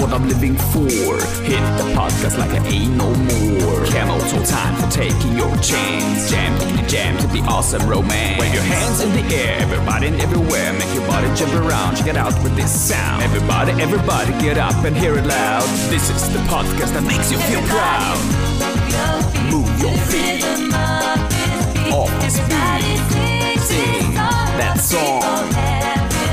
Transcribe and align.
what 0.00 0.12
I'm 0.12 0.28
living 0.28 0.56
for. 0.72 1.16
Hit 1.42 1.62
the 1.78 1.86
podcast 1.94 2.38
like 2.38 2.50
I 2.50 2.64
ain't 2.66 2.96
no 2.96 3.08
more. 3.08 3.84
Camel 3.86 4.18
toe 4.30 4.44
time 4.44 4.74
for 4.76 4.90
taking 4.90 5.36
your 5.36 5.54
chance. 5.58 6.30
Jam 6.30 6.52
in 6.62 6.76
the 6.76 6.82
jam 6.88 7.18
to 7.18 7.26
the 7.28 7.40
awesome 7.48 7.88
romance. 7.88 8.40
Wave 8.40 8.54
your 8.54 8.62
hands 8.62 9.00
in 9.00 9.12
the 9.12 9.34
air, 9.34 9.58
everybody 9.60 10.08
and 10.08 10.20
everywhere. 10.20 10.72
Make 10.74 10.92
your 10.94 11.06
body 11.06 11.28
jump 11.34 11.54
around, 11.54 11.96
check 11.96 12.08
it 12.08 12.16
out 12.16 12.34
with 12.42 12.54
this 12.56 12.70
sound. 12.70 13.22
Everybody, 13.22 13.72
everybody, 13.82 14.32
get 14.42 14.58
up 14.58 14.84
and 14.84 14.96
hear 14.96 15.16
it 15.16 15.26
loud. 15.26 15.68
This 15.90 16.10
is 16.10 16.32
the 16.32 16.40
podcast 16.50 16.92
that 16.94 17.04
makes 17.04 17.30
you 17.30 17.38
feel 17.38 17.62
proud. 17.68 18.18
Move 19.50 19.68
your 19.80 19.96
feet 20.08 20.44
off 21.92 22.10
beat. 22.20 23.60
Sing 23.60 24.14
that 24.14 24.78
song. 24.78 25.22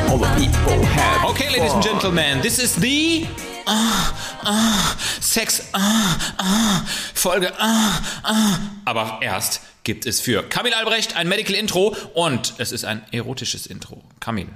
All 0.09 0.17
the 0.17 0.31
people 0.39 0.84
have. 0.85 1.30
Okay, 1.31 1.49
ladies 1.49 1.73
and 1.73 1.84
gentlemen, 1.84 2.41
this 2.41 2.59
is 2.59 2.75
the 2.75 3.25
ah, 3.66 4.13
ah, 4.44 4.95
Sex 5.20 5.70
ah, 5.73 6.17
ah, 6.38 6.85
Folge 7.13 7.54
ah, 7.59 7.99
ah. 8.23 8.59
Aber 8.85 9.20
erst 9.21 9.62
gibt 9.84 10.05
es 10.05 10.20
für 10.20 10.44
Kamil 10.44 10.73
Albrecht 10.73 11.16
ein 11.16 11.27
Medical 11.27 11.55
Intro 11.55 11.95
und 12.13 12.54
es 12.57 12.71
ist 12.71 12.85
ein 12.85 13.02
erotisches 13.12 13.66
Intro. 13.66 14.02
Kamil, 14.20 14.48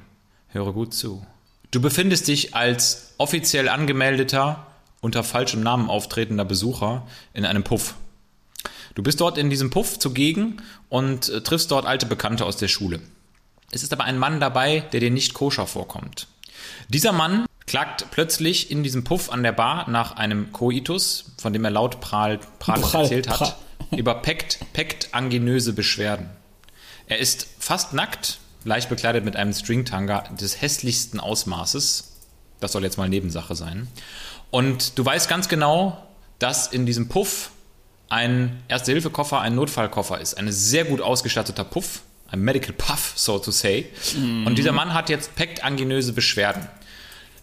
höre 0.50 0.74
gut 0.74 0.94
zu. 0.94 1.26
Du 1.72 1.82
befindest 1.82 2.28
dich 2.28 2.56
als 2.56 3.14
offiziell 3.18 3.70
angemeldeter, 3.70 4.68
unter 5.02 5.24
falschem 5.24 5.62
Namen 5.62 5.90
auftretender 5.90 6.46
Besucher 6.46 7.06
in 7.34 7.46
einem 7.46 7.64
Puff. 7.64 7.96
Du 8.96 9.04
bist 9.04 9.22
dort 9.22 9.38
in 9.38 9.50
diesem 9.50 9.70
Puff 9.70 10.00
zugegen 10.00 10.62
und 10.90 11.30
äh, 11.30 11.42
triffst 11.42 11.70
dort 11.72 11.86
alte 11.86 12.06
Bekannte 12.06 12.46
aus 12.46 12.58
der 12.58 12.68
Schule. 12.68 13.00
Es 13.72 13.84
ist 13.84 13.94
aber 13.94 14.06
ein 14.06 14.18
Mann 14.18 14.40
dabei, 14.40 14.80
der 14.92 15.02
dir 15.02 15.12
nicht 15.12 15.34
koscher 15.34 15.68
vorkommt. 15.68 16.28
Dieser 16.90 17.12
Mann 17.12 17.46
klagt 17.68 18.10
plötzlich 18.12 18.72
in 18.72 18.82
diesem 18.82 19.04
Puff 19.04 19.30
an 19.30 19.44
der 19.44 19.52
Bar 19.52 19.90
nach 19.90 20.16
einem 20.16 20.52
Koitus, 20.52 21.34
von 21.38 21.54
dem 21.54 21.64
er 21.66 21.72
laut 21.72 22.00
prahl, 22.02 22.40
prahlend 22.60 22.86
Prall, 22.86 23.04
erzählt 23.04 23.30
hat, 23.30 23.38
prall. 23.38 24.00
über 24.00 24.16
pekt, 24.16 24.60
pektanginöse 24.74 25.74
Beschwerden. 25.74 26.30
Er 27.08 27.20
ist 27.20 27.48
fast 27.60 27.94
nackt, 27.94 28.40
leicht 28.64 28.90
bekleidet 28.90 29.24
mit 29.24 29.36
einem 29.36 29.54
Stringtanga 29.54 30.22
des 30.40 30.62
hässlichsten 30.62 31.20
Ausmaßes. 31.20 32.14
Das 32.60 32.72
soll 32.72 32.84
jetzt 32.84 32.98
mal 32.98 33.10
Nebensache 33.10 33.56
sein. 33.56 33.88
Und 34.50 34.98
du 34.98 35.06
weißt 35.06 35.30
ganz 35.30 35.48
genau, 35.48 36.04
dass 36.40 36.68
in 36.68 36.86
diesem 36.86 37.10
Puff 37.10 37.52
ein 38.10 38.64
Erste-Hilfe-Koffer, 38.70 39.42
ein 39.42 39.56
Notfallkoffer 39.56 40.20
ist. 40.20 40.36
Ein 40.36 40.52
sehr 40.52 40.86
gut 40.86 41.02
ausgestatteter 41.02 41.66
Puff, 41.66 42.02
ein 42.30 42.40
Medical 42.40 42.74
Puff, 42.74 43.14
so 43.16 43.38
to 43.40 43.52
say. 43.52 43.88
Und 44.46 44.58
dieser 44.58 44.72
Mann 44.72 44.94
hat 44.94 45.10
jetzt 45.10 45.36
pektanginöse 45.36 46.14
Beschwerden. 46.14 46.68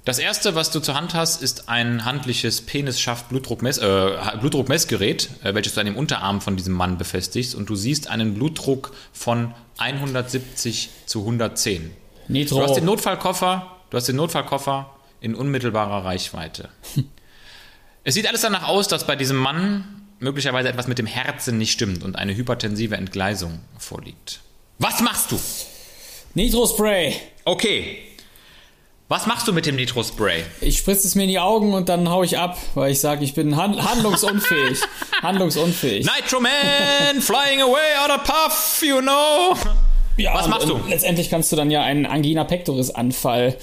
Das 0.05 0.19
erste, 0.19 0.55
was 0.55 0.71
du 0.71 0.81
zur 0.81 0.95
Hand 0.95 1.15
hast, 1.15 1.43
ist 1.43 1.71
ein 1.71 2.05
handliches 2.05 2.61
Penisschaft-Blutdruckmess 2.61 3.79
äh, 3.79 4.37
Blutdruckmessgerät, 4.39 5.31
äh, 5.43 5.55
welches 5.55 5.75
du 5.75 5.81
an 5.81 5.87
dem 5.87 5.97
Unterarm 5.97 6.43
von 6.43 6.57
diesem 6.57 6.75
Mann 6.75 6.99
befestigst. 6.99 7.55
Und 7.55 7.71
du 7.71 7.75
siehst 7.75 8.09
einen 8.09 8.35
Blutdruck 8.35 8.95
von 9.15 9.55
170 9.79 10.91
zu 11.07 11.21
110. 11.21 11.91
Nitro. 12.29 12.59
Du 12.59 12.63
hast 12.63 12.75
den 12.75 12.85
Notfallkoffer, 12.85 13.79
du 13.89 13.97
hast 13.97 14.07
den 14.07 14.17
Notfallkoffer 14.17 14.95
in 15.23 15.35
unmittelbarer 15.35 16.05
Reichweite. 16.05 16.69
es 18.05 18.13
sieht 18.13 18.29
alles 18.29 18.43
danach 18.43 18.69
aus, 18.69 18.89
dass 18.89 19.07
bei 19.07 19.17
diesem 19.17 19.39
Mann 19.39 20.03
möglicherweise 20.19 20.69
etwas 20.69 20.87
mit 20.87 20.99
dem 20.99 21.07
Herzen 21.07 21.57
nicht 21.57 21.73
stimmt 21.73 22.03
und 22.03 22.17
eine 22.17 22.37
hypertensive 22.37 22.95
Entgleisung 22.97 23.61
vorliegt. 23.79 24.41
Was 24.79 25.01
machst 25.01 25.33
du? 25.33 25.41
Nitro-Spray. 26.35 27.15
Okay. 27.47 28.14
Was 29.09 29.27
machst 29.27 29.47
du 29.47 29.53
mit 29.53 29.67
dem 29.67 29.77
Nitrospray? 29.77 30.45
Ich 30.63 30.79
spritze 30.79 31.07
es 31.07 31.15
mir 31.15 31.25
in 31.25 31.29
die 31.29 31.39
Augen 31.39 31.75
und 31.75 31.91
dann 31.91 32.09
hau 32.09 32.23
ich 32.23 32.39
ab, 32.39 32.57
weil 32.75 32.91
ich 32.91 33.01
sage, 33.01 33.23
ich 33.23 33.35
bin 33.35 33.55
hand 33.55 33.83
handlungsunfähig. 33.83 34.79
handlungsunfähig. 35.23 36.07
Nitro 36.07 36.41
Man, 36.41 37.21
flying 37.21 37.61
away 37.61 37.95
out 38.03 38.11
of 38.11 38.25
puff, 38.25 38.83
you 38.83 39.01
know. 39.03 39.55
Ja, 40.17 40.35
Was 40.35 40.49
machst 40.49 40.71
du? 40.71 40.81
Letztendlich 40.89 41.29
kannst 41.29 41.53
du 41.53 41.57
dann 41.57 41.71
ja 41.71 41.83
einen 41.83 42.07
Angina 42.07 42.45
pectoris 42.45 42.91
Anfall 42.93 43.59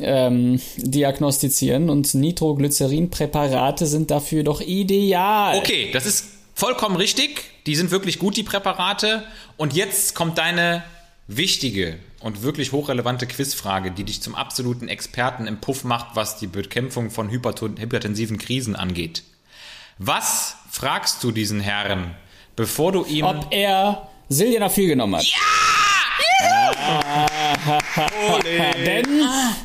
ähm, 0.00 0.62
diagnostizieren 0.78 1.90
und 1.90 2.14
Nitroglycerin-Präparate 2.14 3.84
sind 3.84 4.10
dafür 4.10 4.44
doch 4.44 4.62
ideal. 4.62 5.58
Okay, 5.58 5.90
das 5.92 6.06
ist 6.06 6.24
vollkommen 6.54 6.96
richtig. 6.96 7.44
Die 7.66 7.76
sind 7.76 7.90
wirklich 7.90 8.18
gut, 8.18 8.36
die 8.38 8.44
Präparate. 8.44 9.24
Und 9.58 9.74
jetzt 9.74 10.14
kommt 10.14 10.38
deine 10.38 10.84
wichtige 11.26 11.98
und 12.20 12.42
wirklich 12.42 12.72
hochrelevante 12.72 13.26
Quizfrage, 13.26 13.90
die 13.90 14.04
dich 14.04 14.22
zum 14.22 14.34
absoluten 14.34 14.88
Experten 14.88 15.46
im 15.46 15.60
Puff 15.60 15.84
macht, 15.84 16.16
was 16.16 16.38
die 16.38 16.46
Bekämpfung 16.46 17.10
von 17.10 17.30
hypertensiven 17.30 18.38
Krisen 18.38 18.76
angeht. 18.76 19.22
Was 19.98 20.56
fragst 20.70 21.22
du 21.24 21.30
diesen 21.30 21.60
Herrn, 21.60 22.14
bevor 22.54 22.92
du 22.92 23.04
ihm... 23.04 23.24
Ob 23.24 23.48
er 23.50 24.08
Sildenafil 24.28 24.88
genommen 24.88 25.16
hat. 25.16 25.26
Denn 28.84 29.06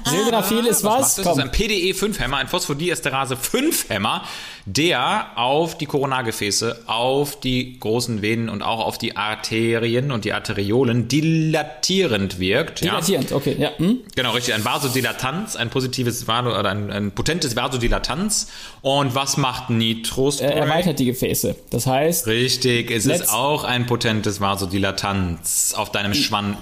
Sildenafil 0.06 0.66
ist 0.66 0.84
was? 0.84 1.16
Das 1.16 1.26
ist 1.26 1.40
ein 1.40 1.52
PDE 1.52 1.92
5-Hämmer, 1.94 2.38
ein 2.38 2.48
Phosphodiesterase 2.48 3.36
5-Hämmer, 3.36 4.24
der 4.66 5.38
auf 5.38 5.78
die 5.78 5.86
Koronargefäße, 5.86 6.84
auf 6.88 7.40
die 7.40 7.80
großen 7.80 8.22
Venen 8.22 8.50
und 8.50 8.62
auch 8.62 8.86
auf 8.86 8.98
die 8.98 9.18
Arterien 9.18 10.12
und 10.12 10.26
die 10.26 10.34
Arteriolen 10.34 11.08
dilatierend 11.08 12.40
wirkt. 12.40 12.82
Ja? 12.82 12.92
Dilatierend, 12.92 13.32
okay, 13.32 13.56
ja. 13.60 13.72
Hm? 13.78 14.00
Genau, 14.16 14.32
richtig. 14.32 14.54
Ein 14.54 14.64
Vasodilatanz, 14.64 15.56
ein 15.56 15.70
positives 15.70 16.28
oder 16.28 16.70
ein, 16.70 16.92
ein 16.92 17.12
potentes 17.12 17.56
Vasodilatanz. 17.56 18.48
Und 18.82 19.16
was 19.16 19.38
macht 19.38 19.70
Nitrospray? 19.70 20.48
Er 20.48 20.56
erweitert 20.56 21.00
die 21.00 21.06
Gefäße. 21.06 21.56
Das 21.70 21.88
heißt, 21.88 22.28
Richtig, 22.28 22.92
es 22.92 23.06
ist 23.06 23.30
auch 23.30 23.64
ein 23.64 23.86
potentes 23.86 24.40
Vasodilatanz 24.40 25.74
auf 25.76 25.92
deinem 25.92 26.14
Schwann. 26.14 26.58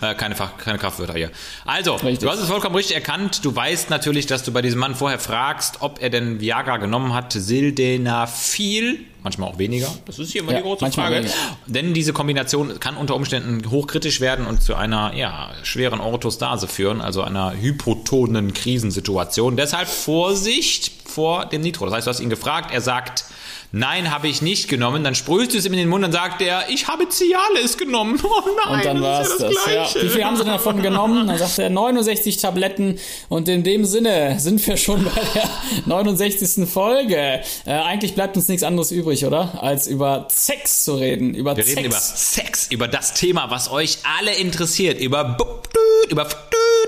Äh, 0.00 0.14
keine, 0.16 0.34
Fach, 0.34 0.56
keine 0.58 0.78
Kraftwörter 0.78 1.14
hier. 1.14 1.30
Also, 1.64 1.94
Richtig. 1.94 2.18
du 2.20 2.30
hast 2.30 2.40
es 2.40 2.48
vollkommen 2.48 2.74
richtig 2.76 2.96
erkannt. 2.96 3.44
Du 3.44 3.54
weißt 3.54 3.90
natürlich, 3.90 4.26
dass 4.26 4.42
du 4.42 4.52
bei 4.52 4.62
diesem 4.62 4.80
Mann 4.80 4.94
vorher 4.94 5.18
fragst, 5.18 5.76
ob 5.80 6.02
er 6.02 6.10
denn 6.10 6.40
Viagra 6.40 6.76
genommen 6.78 7.14
hat. 7.14 7.32
Sildenafil, 7.32 9.00
manchmal 9.22 9.50
auch 9.50 9.58
weniger. 9.58 9.88
Das 10.06 10.18
ist 10.18 10.32
hier 10.32 10.42
immer 10.42 10.52
Ja, 10.52 10.58
die 10.58 10.64
große 10.64 10.90
Frage. 10.92 11.16
weniger. 11.16 11.32
Denn 11.66 11.94
diese 11.94 12.12
Kombination 12.12 12.78
kann 12.80 12.96
unter 12.96 13.14
Umständen 13.14 13.70
hochkritisch 13.70 14.20
werden 14.20 14.46
und 14.46 14.62
zu 14.62 14.74
einer 14.74 15.14
ja, 15.14 15.50
schweren 15.62 16.00
Orthostase 16.00 16.68
führen, 16.68 17.00
also 17.00 17.22
einer 17.22 17.54
hypotonen 17.60 18.52
Krisensituation. 18.54 19.56
Deshalb 19.56 19.88
Vorsicht 19.88 20.92
vor 21.08 21.46
dem 21.46 21.62
Nitro. 21.62 21.86
Das 21.86 21.94
heißt, 21.94 22.06
du 22.06 22.10
hast 22.10 22.20
ihn 22.20 22.30
gefragt, 22.30 22.72
er 22.72 22.80
sagt, 22.80 23.24
nein, 23.72 24.10
habe 24.12 24.28
ich 24.28 24.42
nicht 24.42 24.68
genommen. 24.68 25.04
Dann 25.04 25.14
sprühst 25.14 25.52
du 25.54 25.58
es 25.58 25.64
ihm 25.66 25.72
in 25.72 25.78
den 25.78 25.88
Mund 25.88 26.04
und 26.04 26.12
sagt 26.12 26.40
er, 26.42 26.68
ich 26.70 26.88
habe 26.88 27.08
Cialis 27.08 27.76
genommen. 27.78 28.20
Oh 28.24 28.42
nein, 28.66 28.74
und 28.76 28.84
dann 28.84 29.02
war 29.02 29.20
das 29.20 29.28
es 29.30 29.34
ist 29.34 29.40
ja 29.40 29.48
das. 29.48 29.64
das, 29.64 29.94
Ja. 29.94 30.02
Wie 30.02 30.08
viel 30.08 30.24
haben 30.24 30.36
sie 30.36 30.42
denn 30.44 30.52
davon 30.52 30.82
genommen? 30.82 31.26
Dann 31.26 31.38
sagt 31.38 31.58
er 31.58 31.70
69 31.70 32.36
Tabletten. 32.38 32.98
Und 33.28 33.48
in 33.48 33.62
dem 33.64 33.84
Sinne 33.84 34.38
sind 34.40 34.64
wir 34.66 34.76
schon 34.76 35.04
bei 35.04 35.20
der 35.34 35.48
69. 35.86 36.68
Folge. 36.68 37.16
Äh, 37.64 37.70
eigentlich 37.70 38.14
bleibt 38.14 38.36
uns 38.36 38.48
nichts 38.48 38.62
anderes 38.62 38.90
übrig, 38.92 39.24
oder? 39.24 39.62
Als 39.62 39.86
über 39.86 40.26
Sex 40.30 40.84
zu 40.84 40.94
reden. 40.96 41.34
Über 41.34 41.56
Wir 41.56 41.64
Sex. 41.64 41.76
reden 41.76 41.86
über 41.86 41.98
Sex, 42.00 42.66
über 42.70 42.88
das 42.88 43.14
Thema, 43.14 43.50
was 43.50 43.70
euch 43.70 43.98
alle 44.18 44.34
interessiert. 44.34 45.00
Über 45.00 45.24
Bup, 45.24 45.68
über 46.10 46.26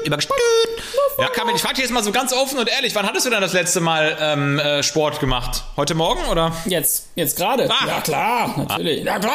über. 0.04 0.19
Ja, 1.19 1.26
Kamil, 1.31 1.56
ich 1.56 1.62
frage 1.62 1.75
dich 1.75 1.82
jetzt 1.82 1.92
mal 1.92 2.04
so 2.04 2.12
ganz 2.12 2.32
offen 2.32 2.60
und 2.60 2.69
ehrlich, 2.69 2.94
wann 2.94 3.04
hattest 3.04 3.26
du 3.26 3.31
denn 3.31 3.41
das 3.41 3.53
letzte 3.53 3.81
Mal 3.81 4.16
ähm, 4.20 4.60
äh, 4.60 4.84
Sport 4.84 5.19
gemacht? 5.19 5.64
Heute 5.76 5.97
Morgen 5.97 6.25
oder? 6.26 6.53
Jetzt, 6.66 7.09
jetzt 7.16 7.36
gerade. 7.36 7.69
Ah. 7.69 7.86
Ja 7.88 8.00
klar, 8.00 8.54
natürlich. 8.56 9.03
Ja 9.03 9.18
klar. 9.18 9.33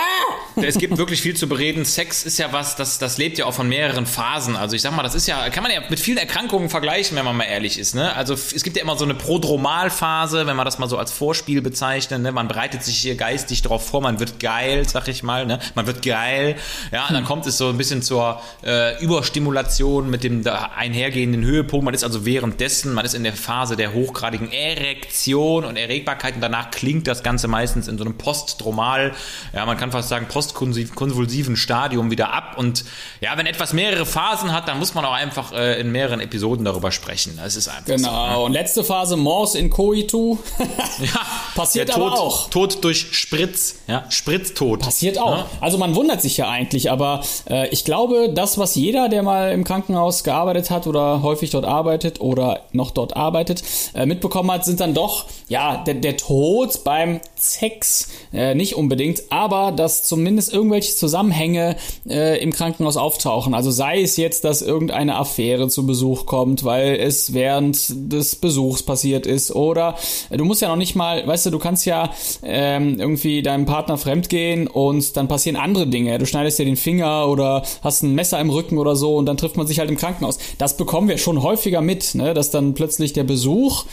Es 0.56 0.78
gibt 0.78 0.98
wirklich 0.98 1.22
viel 1.22 1.36
zu 1.36 1.50
bereden. 1.50 1.84
Sex 1.84 2.24
ist 2.24 2.38
ja 2.38 2.54
was, 2.54 2.78
das, 2.78 3.00
das 3.00 3.18
lebt 3.18 3.38
ja 3.38 3.46
auch 3.46 3.54
von 3.54 3.68
mehreren 3.68 4.06
Phasen. 4.06 4.56
Also 4.56 4.78
ich 4.78 4.82
sag 4.82 4.96
mal, 4.96 5.04
das 5.04 5.14
ist 5.14 5.28
ja, 5.28 5.50
kann 5.50 5.62
man 5.62 5.74
ja 5.74 5.82
mit 5.90 6.00
vielen 6.00 6.18
Erkrankungen 6.18 6.70
vergleichen, 6.70 7.18
wenn 7.18 7.26
man 7.26 7.36
mal 7.36 7.44
ehrlich 7.44 7.78
ist. 7.78 7.96
Ne? 7.96 8.16
Also 8.16 8.34
es 8.34 8.64
gibt 8.64 8.78
ja 8.78 8.84
immer 8.84 8.98
so 8.98 9.04
eine 9.04 9.16
Prodromalphase, 9.16 10.48
wenn 10.48 10.56
man 10.56 10.64
das 10.64 10.80
mal 10.80 10.88
so 10.88 10.98
als 10.98 11.12
Vorspiel 11.12 11.62
bezeichnet. 11.62 12.22
Ne? 12.22 12.32
Man 12.32 12.48
bereitet 12.48 12.84
sich 12.84 12.98
hier 12.98 13.16
geistig 13.16 13.62
darauf 13.62 13.86
vor, 13.86 14.00
man 14.00 14.22
wird 14.22 14.40
geil, 14.40 14.88
sag 14.88 15.10
ich 15.10 15.22
mal. 15.22 15.46
Ne? 15.46 15.60
Man 15.76 15.86
wird 15.86 16.02
geil. 16.02 16.56
Ja, 16.94 17.08
und 17.08 17.14
dann 17.14 17.26
kommt 17.26 17.46
es 17.46 17.58
so 17.58 17.68
ein 17.68 17.78
bisschen 17.78 18.02
zur 18.02 18.42
äh, 18.64 19.04
Überstimulation 19.04 20.10
mit 20.10 20.24
dem 20.24 20.44
da 20.44 20.53
einhergehenden 20.76 21.44
Höhepunkt. 21.44 21.86
Man 21.86 21.94
ist 21.94 22.04
also 22.04 22.26
währenddessen, 22.26 22.94
man 22.94 23.06
ist 23.06 23.14
in 23.14 23.24
der 23.24 23.34
Phase 23.34 23.76
der 23.76 23.94
hochgradigen 23.94 24.52
Erektion 24.52 25.66
und 25.66 25.76
Erregbarkeit 25.78 26.36
und 26.36 26.42
danach 26.42 26.72
klingt 26.72 27.08
das 27.08 27.24
Ganze 27.24 27.48
meistens 27.48 27.88
in 27.88 27.98
so 27.98 28.04
einem 28.06 28.18
Postromal, 28.18 29.14
ja, 29.54 29.66
man 29.66 29.78
kann 29.78 29.92
fast 29.92 30.10
sagen 30.10 30.28
postkonvulsiven 30.28 31.56
Stadium 31.56 32.12
wieder 32.12 32.34
ab. 32.34 32.56
Und 32.58 32.86
ja, 33.22 33.38
wenn 33.38 33.46
etwas 33.46 33.74
mehrere 33.74 34.06
Phasen 34.06 34.52
hat, 34.52 34.68
dann 34.68 34.80
muss 34.80 34.94
man 34.94 35.06
auch 35.06 35.14
einfach 35.14 35.52
äh, 35.54 35.80
in 35.80 35.92
mehreren 35.92 36.20
Episoden 36.20 36.66
darüber 36.66 36.92
sprechen. 36.92 37.38
Das 37.42 37.56
ist 37.56 37.68
einfach 37.68 37.86
Genau. 37.86 38.10
so. 38.26 38.32
ne? 38.32 38.40
Und 38.40 38.52
letzte 38.54 38.84
Phase, 38.84 39.18
Mors 39.18 39.56
in 39.56 39.70
Coitu. 39.70 40.38
Ja, 41.00 41.20
Passiert 41.56 41.90
der 41.90 41.96
aber 41.96 42.10
Tod, 42.12 42.20
auch. 42.20 42.50
Tod 42.50 42.84
durch 42.84 43.08
Spritz, 43.12 43.76
ja, 43.88 44.06
Spritztod. 44.10 44.80
Passiert 44.82 45.18
auch. 45.18 45.46
Also 45.60 45.78
man 45.78 45.96
wundert 45.96 46.22
sich 46.22 46.38
ja 46.38 46.50
eigentlich, 46.50 46.92
aber 46.92 47.24
äh, 47.50 47.68
ich 47.70 47.84
glaube, 47.84 48.32
das, 48.34 48.58
was 48.58 48.76
jeder, 48.76 49.10
der 49.10 49.24
mal 49.24 49.52
im 49.52 49.64
Krankenhaus 49.64 50.24
gearbeitet 50.24 50.43
hat 50.44 50.88
oder 50.88 51.22
häufig 51.22 51.50
dort 51.50 51.66
arbeitet 51.66 52.22
oder 52.22 52.62
noch 52.72 52.92
dort 52.92 53.16
arbeitet, 53.16 53.64
äh, 53.94 54.06
mitbekommen 54.06 54.52
hat, 54.52 54.66
sind 54.66 54.80
dann 54.80 54.94
doch, 54.94 55.26
ja, 55.48 55.84
der, 55.86 55.96
der 55.96 56.18
Tod 56.18 56.84
beim 56.84 57.20
Sex 57.36 58.10
äh, 58.34 58.56
nicht 58.56 58.76
unbedingt, 58.76 59.24
aber 59.30 59.72
dass 59.72 60.04
zumindest 60.04 60.54
irgendwelche 60.54 60.96
Zusammenhänge 60.96 61.76
äh, 62.08 62.42
im 62.42 62.52
Krankenhaus 62.52 62.98
auftauchen. 62.98 63.54
Also 63.54 63.72
sei 63.72 64.02
es 64.02 64.18
jetzt, 64.18 64.44
dass 64.44 64.62
irgendeine 64.62 65.16
Affäre 65.16 65.68
zu 65.70 65.86
Besuch 65.86 66.26
kommt, 66.26 66.64
weil 66.64 66.96
es 66.96 67.34
während 67.34 68.12
des 68.12 68.36
Besuchs 68.36 68.84
passiert 68.84 69.26
ist 69.26 69.54
oder 69.56 69.96
äh, 70.30 70.38
du 70.38 70.46
musst 70.46 70.62
ja 70.62 70.70
noch 70.70 70.76
nicht 70.76 70.96
mal, 70.96 71.26
weißt 71.26 71.48
du, 71.48 71.50
du 71.50 71.60
kannst 71.60 71.86
ja 71.86 72.12
ähm, 72.44 73.00
irgendwie 73.00 73.42
deinem 73.42 73.66
Partner 73.66 73.98
fremdgehen 73.98 74.68
und 74.68 75.16
dann 75.18 75.28
passieren 75.28 75.56
andere 75.56 75.88
Dinge. 75.88 76.18
Du 76.18 76.26
schneidest 76.26 76.60
dir 76.60 76.66
den 76.66 76.78
Finger 76.78 77.28
oder 77.28 77.64
hast 77.82 78.04
ein 78.04 78.16
Messer 78.16 78.40
im 78.40 78.50
Rücken 78.50 78.78
oder 78.78 78.96
so 78.96 79.16
und 79.16 79.26
dann 79.26 79.38
trifft 79.38 79.58
man 79.58 79.68
sich 79.68 79.80
halt 79.80 79.90
im 79.90 79.98
Krankenhaus. 79.98 80.33
Das 80.58 80.78
bekommen 80.78 81.08
wir 81.08 81.18
schon 81.18 81.42
häufiger 81.44 81.82
mit, 81.82 82.16
ne? 82.16 82.34
dass 82.34 82.52
dann 82.52 82.74
plötzlich 82.74 83.14
der 83.14 83.24
Besuch, 83.24 83.86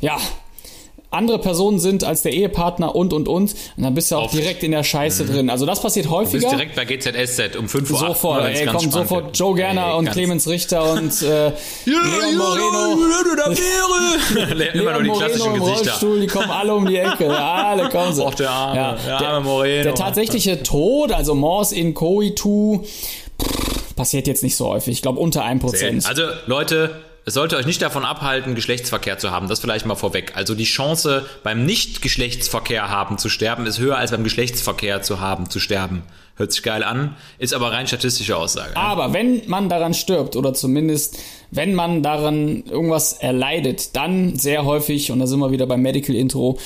ja, 0.00 0.16
andere 1.10 1.38
Personen 1.38 1.78
sind 1.78 2.04
als 2.04 2.20
der 2.20 2.34
Ehepartner 2.34 2.94
und 2.94 3.14
und 3.14 3.28
und. 3.28 3.54
Und 3.78 3.82
dann 3.82 3.94
bist 3.94 4.10
du 4.10 4.16
auch 4.16 4.24
Oft. 4.24 4.34
direkt 4.34 4.62
in 4.62 4.72
der 4.72 4.84
Scheiße 4.84 5.24
drin. 5.24 5.48
Also 5.48 5.64
das 5.64 5.80
passiert 5.80 6.04
Du 6.04 6.10
bist 6.18 6.34
häufiger. 6.34 6.50
direkt 6.50 6.76
bei 6.76 6.84
GZSZ 6.84 7.56
um 7.56 7.66
5 7.66 7.90
Uhr. 7.90 7.98
Sofort, 7.98 8.44
ey, 8.44 8.66
kommt 8.66 8.92
sofort 8.92 9.38
Joe 9.38 9.54
Gerner 9.54 9.96
und 9.96 10.10
Clemens 10.10 10.46
Richter 10.48 10.92
und 10.92 11.22
äh, 11.22 11.52
Leon 11.86 12.36
Moreno. 12.36 12.98
Immer 14.74 14.92
nur 14.92 15.02
die 15.02 15.10
klassischen 15.10 15.48
Moreno 15.50 15.54
im 15.66 15.72
Gesichter. 15.72 15.90
Rollstuhl, 15.92 16.20
die 16.20 16.26
kommen 16.26 16.50
alle 16.50 16.74
um 16.74 16.86
die 16.86 16.96
Ecke. 16.96 17.28
Alle 17.38 17.88
kommen 17.88 18.12
sie. 18.14 18.24
Och, 18.24 18.34
der 18.34 18.50
arme, 18.50 18.98
der 19.06 19.18
der, 19.18 19.28
arme 19.28 19.46
Moreno. 19.46 19.82
der 19.84 19.94
tatsächliche 19.94 20.62
Tod, 20.62 21.12
also 21.12 21.34
Mors 21.34 21.72
in 21.72 21.94
Coitu, 21.94 22.82
passiert 23.98 24.26
jetzt 24.26 24.42
nicht 24.42 24.56
so 24.56 24.68
häufig. 24.68 24.94
Ich 24.94 25.02
glaube 25.02 25.18
unter 25.18 25.44
1%. 25.44 26.06
Also 26.06 26.22
Leute, 26.46 26.94
es 27.26 27.34
sollte 27.34 27.56
euch 27.56 27.66
nicht 27.66 27.82
davon 27.82 28.06
abhalten, 28.06 28.54
Geschlechtsverkehr 28.54 29.18
zu 29.18 29.30
haben. 29.30 29.48
Das 29.48 29.60
vielleicht 29.60 29.84
mal 29.84 29.96
vorweg. 29.96 30.32
Also 30.34 30.54
die 30.54 30.64
Chance 30.64 31.26
beim 31.42 31.66
Nicht-Geschlechtsverkehr 31.66 32.88
haben 32.88 33.18
zu 33.18 33.28
sterben 33.28 33.66
ist 33.66 33.78
höher 33.78 33.98
als 33.98 34.12
beim 34.12 34.24
Geschlechtsverkehr 34.24 35.02
zu 35.02 35.20
haben 35.20 35.50
zu 35.50 35.60
sterben. 35.60 36.04
Hört 36.36 36.52
sich 36.52 36.62
geil 36.62 36.84
an, 36.84 37.16
ist 37.38 37.52
aber 37.52 37.72
rein 37.72 37.88
statistische 37.88 38.36
Aussage. 38.36 38.76
Aber 38.76 39.12
wenn 39.12 39.42
man 39.48 39.68
daran 39.68 39.92
stirbt 39.92 40.36
oder 40.36 40.54
zumindest 40.54 41.18
wenn 41.50 41.74
man 41.74 42.02
daran 42.02 42.62
irgendwas 42.64 43.14
erleidet, 43.14 43.96
dann 43.96 44.36
sehr 44.38 44.64
häufig, 44.64 45.10
und 45.10 45.18
da 45.18 45.26
sind 45.26 45.40
wir 45.40 45.50
wieder 45.50 45.66
beim 45.66 45.82
Medical 45.82 46.14
Intro, 46.14 46.58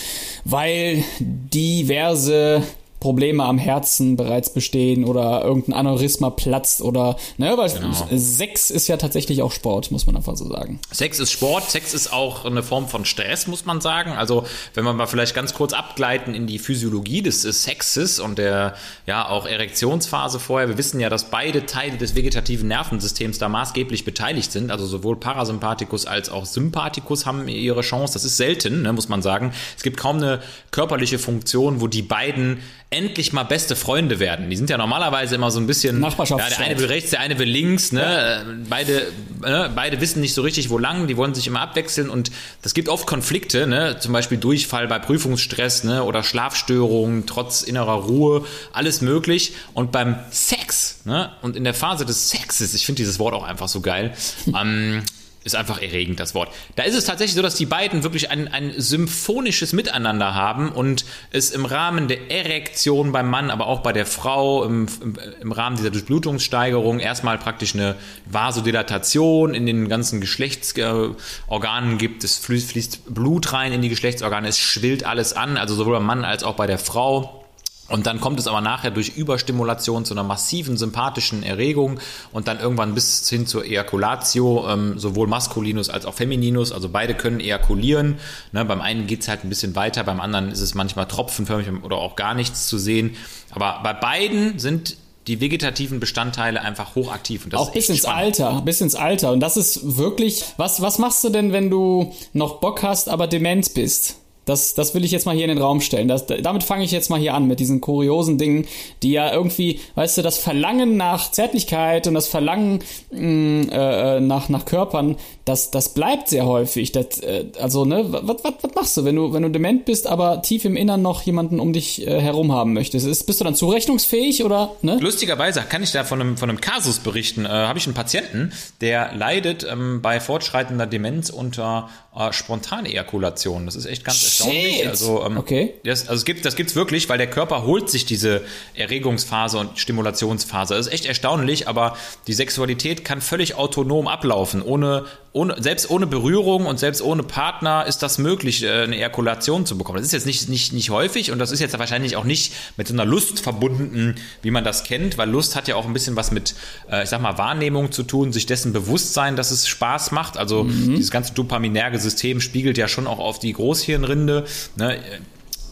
weil 0.44 1.02
diverse 1.20 2.62
Probleme 3.03 3.43
am 3.43 3.59
Herzen 3.59 4.15
bereits 4.15 4.55
bestehen 4.55 5.05
oder 5.05 5.43
irgendein 5.43 5.75
Aneurysma 5.75 6.31
platzt 6.31 6.83
oder, 6.83 7.17
ne, 7.37 7.53
weil 7.57 7.69
Sex 8.17 8.71
ist 8.71 8.87
ja 8.87 8.97
tatsächlich 8.97 9.43
auch 9.43 9.51
Sport, 9.51 9.91
muss 9.91 10.07
man 10.07 10.15
einfach 10.15 10.37
so 10.37 10.49
sagen. 10.49 10.79
Sex 10.93 11.19
ist 11.19 11.33
Sport, 11.33 11.69
Sex 11.69 11.95
ist 11.95 12.13
auch 12.13 12.45
eine 12.45 12.63
Form 12.63 12.87
von 12.87 13.05
Stress, 13.05 13.49
muss 13.49 13.65
man 13.65 13.81
sagen. 13.81 14.13
Also, 14.13 14.45
wenn 14.75 14.85
wir 14.85 14.93
mal 14.93 15.07
vielleicht 15.07 15.35
ganz 15.35 15.53
kurz 15.53 15.73
abgleiten 15.73 16.33
in 16.37 16.47
die 16.47 16.61
Physiologie 16.61 17.23
des 17.23 17.43
Sexes 17.43 18.21
und 18.21 18.39
der 18.39 18.77
ja 19.07 19.29
auch 19.29 19.47
Erektionsphase 19.47 20.39
vorher. 20.39 20.69
Wir 20.69 20.79
wissen 20.79 21.01
ja, 21.01 21.09
dass 21.11 21.25
beide 21.25 21.67
Teile 21.67 21.97
des 21.97 22.15
vegetativen 22.15 22.69
Nervensystems 22.69 23.39
da 23.39 23.49
maßgeblich 23.49 24.05
beteiligt 24.05 24.53
sind. 24.53 24.71
Also 24.71 24.87
sowohl 24.87 25.17
Parasympathikus 25.17 26.07
als 26.07 26.31
auch 26.31 26.47
Sympathikus 26.47 27.27
haben 27.27 27.49
ihre 27.49 27.81
Chance. 27.81 28.13
Das 28.13 28.23
ist 28.23 28.37
selten, 28.37 28.83
ne, 28.83 28.93
muss 28.93 29.09
man 29.09 29.23
sagen. 29.23 29.53
Es 29.77 29.83
gibt 29.83 29.97
kaum 29.97 30.19
eine 30.19 30.41
körperliche 30.71 31.19
Funktion, 31.19 31.81
wo 31.81 31.89
die 31.89 32.03
beiden 32.03 32.59
endlich 32.93 33.33
mal 33.33 33.44
beste 33.44 33.77
Freunde 33.77 34.21
werden. 34.21 34.50
Die 34.50 34.56
sind 34.56 34.71
ja 34.71 34.77
normalerweise 34.77 35.35
immer 35.35 35.50
so 35.50 35.59
ein 35.59 35.67
bisschen. 35.67 36.00
Nachbarschaftsstreit. 36.00 36.53
Ja, 36.53 36.59
der 36.59 36.67
eine 36.67 36.81
will 36.81 36.87
rechts, 36.87 37.11
der 37.11 37.21
eine 37.21 37.39
will 37.39 37.49
links. 37.49 37.93
Ne? 37.93 38.65
Beide, 38.69 39.09
äh, 39.44 39.69
beide 39.75 40.00
wissen 40.00 40.21
nicht 40.21 40.35
so 40.35 40.43
richtig, 40.43 40.71
wo 40.71 40.79
lang. 40.79 41.06
Die 41.06 41.17
wollen 41.17 41.35
sich 41.35 41.47
immer 41.47 41.61
abwechseln 41.61 42.11
und 42.11 42.31
das 42.62 42.75
gibt 42.75 42.89
oft 42.89 43.06
Konflikte. 43.06 43.67
Ne? 43.67 43.97
Zum 43.99 44.12
Beispiel 44.12 44.39
Durchfall 44.39 44.89
bei 44.89 44.99
Prüfungsstress 44.99 45.85
ne? 45.85 46.05
oder 46.05 46.23
Schlafstörungen 46.23 47.27
trotz 47.27 47.62
innerer 47.62 47.94
Ruhe. 47.94 48.44
Alles 48.73 49.00
möglich. 49.00 49.55
Und 49.75 49.93
beim 49.93 50.19
Sex 50.31 51.00
ne? 51.05 51.33
und 51.43 51.56
in 51.56 51.65
der 51.65 51.75
Phase 51.75 52.06
des 52.06 52.31
Sexes, 52.31 52.75
ich 52.75 52.87
finde 52.87 52.99
dieses 52.99 53.19
Wort 53.19 53.35
auch 53.35 53.44
einfach 53.44 53.69
so 53.69 53.81
geil. 53.81 54.15
ähm, 54.47 55.03
ist 55.44 55.56
einfach 55.56 55.81
erregend, 55.81 56.21
das 56.21 56.35
Wort. 56.35 56.53
Da 56.77 56.85
ist 56.85 56.94
es 56.94 57.05
tatsächlich 57.05 57.35
so, 57.35 57.43
dass 57.43 57.55
die 57.55 57.67
beiden 57.67 58.03
wirklich 58.03 58.31
ein, 58.31 58.49
ein 58.49 58.73
symphonisches 58.77 59.73
Miteinander 59.73 60.35
haben 60.35 60.71
und 60.71 61.05
es 61.31 61.50
im 61.50 61.65
Rahmen 61.65 62.09
der 62.09 62.31
Erektion 62.31 63.12
beim 63.12 63.29
Mann, 63.29 63.50
aber 63.50 63.67
auch 63.67 63.81
bei 63.81 63.93
der 63.93 64.06
Frau, 64.06 64.65
im, 64.65 64.87
im, 65.00 65.19
im 65.41 65.53
Rahmen 65.53 65.77
dieser 65.77 65.91
Durchblutungssteigerung 65.91 67.00
erstmal 67.00 67.39
praktisch 67.39 67.75
eine 67.75 67.97
Vasodilatation 68.27 69.55
in 69.55 69.67
den 69.67 69.89
ganzen 69.89 70.21
Geschlechtsorganen 70.21 71.99
gibt. 71.99 72.25
Es 72.25 72.39
fließt, 72.39 72.71
fließt 72.71 73.15
Blut 73.15 73.53
rein 73.53 73.73
in 73.73 73.83
die 73.83 73.89
Geschlechtsorgane, 73.89 74.49
es 74.49 74.59
schwillt 74.59 75.05
alles 75.05 75.33
an, 75.33 75.56
also 75.56 75.75
sowohl 75.75 75.94
beim 75.94 76.06
Mann 76.06 76.25
als 76.25 76.44
auch 76.44 76.55
bei 76.55 76.67
der 76.67 76.79
Frau. 76.79 77.42
Und 77.88 78.06
dann 78.06 78.20
kommt 78.20 78.38
es 78.38 78.46
aber 78.46 78.61
nachher 78.61 78.90
durch 78.90 79.17
Überstimulation 79.17 80.05
zu 80.05 80.14
einer 80.14 80.23
massiven 80.23 80.76
sympathischen 80.76 81.43
Erregung 81.43 82.00
und 82.32 82.49
dann 82.49 82.58
irgendwann 82.58 82.94
bis 82.94 83.29
hin 83.29 83.46
zur 83.46 83.64
Ejakulatio, 83.64 84.67
ähm, 84.69 84.99
sowohl 84.99 85.26
Maskulinus 85.26 85.90
als 85.90 86.06
auch 86.06 86.14
Femininus, 86.14 86.73
also 86.73 86.88
beide 86.88 87.14
können 87.14 87.40
ejakulieren. 87.40 88.19
Ne, 88.52 88.64
beim 88.64 88.81
einen 88.81 89.06
geht 89.06 89.23
es 89.23 89.29
halt 89.29 89.44
ein 89.44 89.49
bisschen 89.49 89.76
weiter, 89.76 90.05
beim 90.05 90.20
anderen 90.20 90.50
ist 90.50 90.61
es 90.61 90.75
manchmal 90.75 91.06
tropfenförmig 91.06 91.69
oder 91.82 91.96
auch 91.96 92.17
gar 92.17 92.34
nichts 92.34 92.67
zu 92.69 92.79
sehen. 92.79 93.17
Aber 93.50 93.81
bei 93.82 93.93
beiden 93.93 94.58
sind 94.58 94.96
die 95.26 95.40
vegetativen 95.40 96.00
Bestandteile 96.00 96.61
einfach 96.62 96.94
hochaktiv. 96.94 97.44
Und 97.44 97.52
das 97.52 97.61
Auch 97.61 97.73
bis 97.73 97.88
ins 97.88 97.99
spannend. 98.00 98.40
Alter, 98.40 98.62
bis 98.62 98.81
ins 98.81 98.94
Alter. 98.94 99.32
Und 99.32 99.40
das 99.40 99.56
ist 99.56 99.96
wirklich, 99.96 100.44
was, 100.56 100.81
was 100.81 100.99
machst 100.99 101.23
du 101.25 101.29
denn, 101.29 101.52
wenn 101.52 101.70
du 101.70 102.14
noch 102.32 102.61
Bock 102.61 102.82
hast, 102.82 103.08
aber 103.08 103.26
dement 103.26 103.75
bist? 103.75 104.17
Das, 104.44 104.75
das 104.75 104.94
will 104.94 105.05
ich 105.05 105.12
jetzt 105.12 105.27
mal 105.27 105.35
hier 105.35 105.44
in 105.44 105.50
den 105.50 105.62
Raum 105.62 105.81
stellen. 105.81 106.09
Das, 106.09 106.27
damit 106.27 106.65
fange 106.65 106.85
ich 106.85 106.91
jetzt 106.91 107.11
mal 107.11 107.21
hier 107.21 107.35
an 107.35 107.47
mit 107.47 107.61
diesen 107.61 107.81
kuriosen 107.81 108.39
Dingen, 108.39 108.67
die 109.03 109.12
ja 109.12 109.33
irgendwie, 109.33 109.81
weißt 109.94 110.19
du, 110.19 110.23
das 110.23 110.39
Verlangen 110.39 110.97
nach 110.97 111.31
Zärtlichkeit 111.31 112.06
und 112.06 112.15
das 112.15 112.29
Verlangen 112.29 112.81
mh, 113.11 113.73
äh, 113.73 114.21
nach, 114.21 114.49
nach 114.49 114.65
Körpern, 114.65 115.17
das, 115.44 115.71
das 115.71 115.94
bleibt 115.94 116.29
sehr 116.29 116.47
häufig. 116.47 116.93
Das, 116.93 117.19
äh, 117.21 117.47
also, 117.61 117.85
ne, 117.85 118.05
was, 118.09 118.44
was, 118.44 118.55
was 118.62 118.75
machst 118.75 118.97
du, 118.97 119.05
wenn 119.05 119.17
du, 119.17 119.33
wenn 119.33 119.43
du 119.43 119.50
dement 119.50 119.85
bist, 119.85 120.06
aber 120.06 120.43
tief 120.43 120.65
im 120.65 120.77
Innern 120.77 121.03
noch 121.03 121.23
jemanden 121.23 121.59
um 121.61 121.73
dich 121.73 122.06
äh, 122.06 122.21
herum 122.21 122.53
haben 122.53 122.73
möchtest? 122.73 123.06
Ist, 123.06 123.25
bist 123.25 123.41
du 123.41 123.44
dann 123.44 123.55
zurechnungsfähig 123.55 124.44
oder, 124.44 124.72
ne? 124.82 124.99
Lustigerweise 125.01 125.63
kann 125.69 125.82
ich 125.82 125.93
da 125.93 126.05
von 126.05 126.20
einem, 126.20 126.37
von 126.37 126.49
einem 126.49 126.61
Kasus 126.61 127.01
berichten. 127.01 127.44
Äh, 127.44 127.49
Habe 127.49 127.79
ich 127.79 127.87
einen 127.87 127.94
Patienten, 127.94 128.53
der 128.81 129.15
leidet 129.15 129.67
ähm, 129.69 130.01
bei 130.01 130.20
fortschreitender 130.20 130.87
Demenz 130.87 131.31
unter 131.31 131.89
äh, 132.15 132.32
Spontanejakulation. 132.32 133.67
Das 133.67 133.75
ist 133.75 133.87
echt 133.87 134.05
ganz 134.05 134.22
erstaunlich. 134.22 134.77
Shit. 134.77 134.87
Also, 134.87 135.25
ähm, 135.25 135.37
Okay. 135.39 135.75
Das, 135.84 136.03
also 136.08 136.20
es 136.20 136.25
gibt, 136.25 136.44
das 136.44 136.55
gibt's 136.56 136.77
wirklich, 136.77 137.08
weil 137.08 137.19
der 137.19 137.29
Körper 137.29 137.65
holt 137.67 137.91
sich 137.91 138.05
diese 138.05 138.43
Erregungsphase 138.75 139.58
und 139.58 139.79
Stimulationsphase. 139.79 140.75
Das 140.75 140.87
ist 140.87 140.93
echt 140.93 141.06
erstaunlich, 141.06 141.67
aber 141.67 141.96
die 142.27 142.32
Sexualität 142.32 143.05
kann 143.05 143.20
völlig 143.20 143.56
autonom 143.56 144.06
ablaufen, 144.06 144.63
ohne 144.63 145.05
ohne, 145.34 145.56
selbst 145.62 145.89
ohne 145.89 146.06
Berührung 146.06 146.67
und 146.67 146.79
selbst 146.79 147.01
ohne 147.01 147.22
Partner 147.22 147.86
ist 147.86 148.03
das 148.03 148.19
möglich, 148.19 148.62
äh, 148.62 148.82
eine 148.82 148.96
Ejakulation 148.96 149.65
zu 149.65 149.79
bekommen. 149.79 149.98
Das 149.98 150.06
ist 150.06 150.12
jetzt 150.12 150.27
nicht, 150.27 150.48
nicht, 150.48 150.72
nicht 150.72 150.91
häufig 150.91 151.31
und 151.31 151.39
das 151.39 151.51
ist 151.53 151.60
jetzt 151.60 151.79
wahrscheinlich 151.79 152.17
auch 152.17 152.24
nicht 152.24 152.53
mit 152.77 152.89
so 152.89 152.94
einer 152.94 153.06
Lust 153.06 153.41
verbunden, 153.41 154.17
wie 154.43 154.51
man 154.51 154.62
das 154.62 154.84
kennt, 154.84 155.17
weil 155.17 155.31
Lust 155.31 155.56
hat 155.56 155.69
ja 155.69 155.77
auch 155.77 155.86
ein 155.86 155.94
bisschen 155.94 156.17
was 156.17 156.32
mit, 156.32 156.55
äh, 156.91 157.05
ich 157.05 157.08
sag 157.08 157.22
mal, 157.22 157.39
Wahrnehmung 157.39 157.93
zu 157.93 158.03
tun, 158.03 158.32
sich 158.32 158.44
dessen 158.44 158.72
bewusst 158.72 159.15
sein, 159.15 159.36
dass 159.36 159.51
es 159.51 159.67
Spaß 159.67 160.10
macht. 160.12 160.36
Also 160.36 160.65
dieses 160.65 161.10
ganze 161.10 161.32
dopaminerge 161.32 161.98
System 161.98 162.41
spiegelt 162.41 162.77
ja 162.77 162.89
schon 162.89 163.06
auch 163.06 163.19
auf 163.19 163.39
die 163.39 163.53
Großhirnrinde. 163.53 164.44
Ne? 164.77 164.98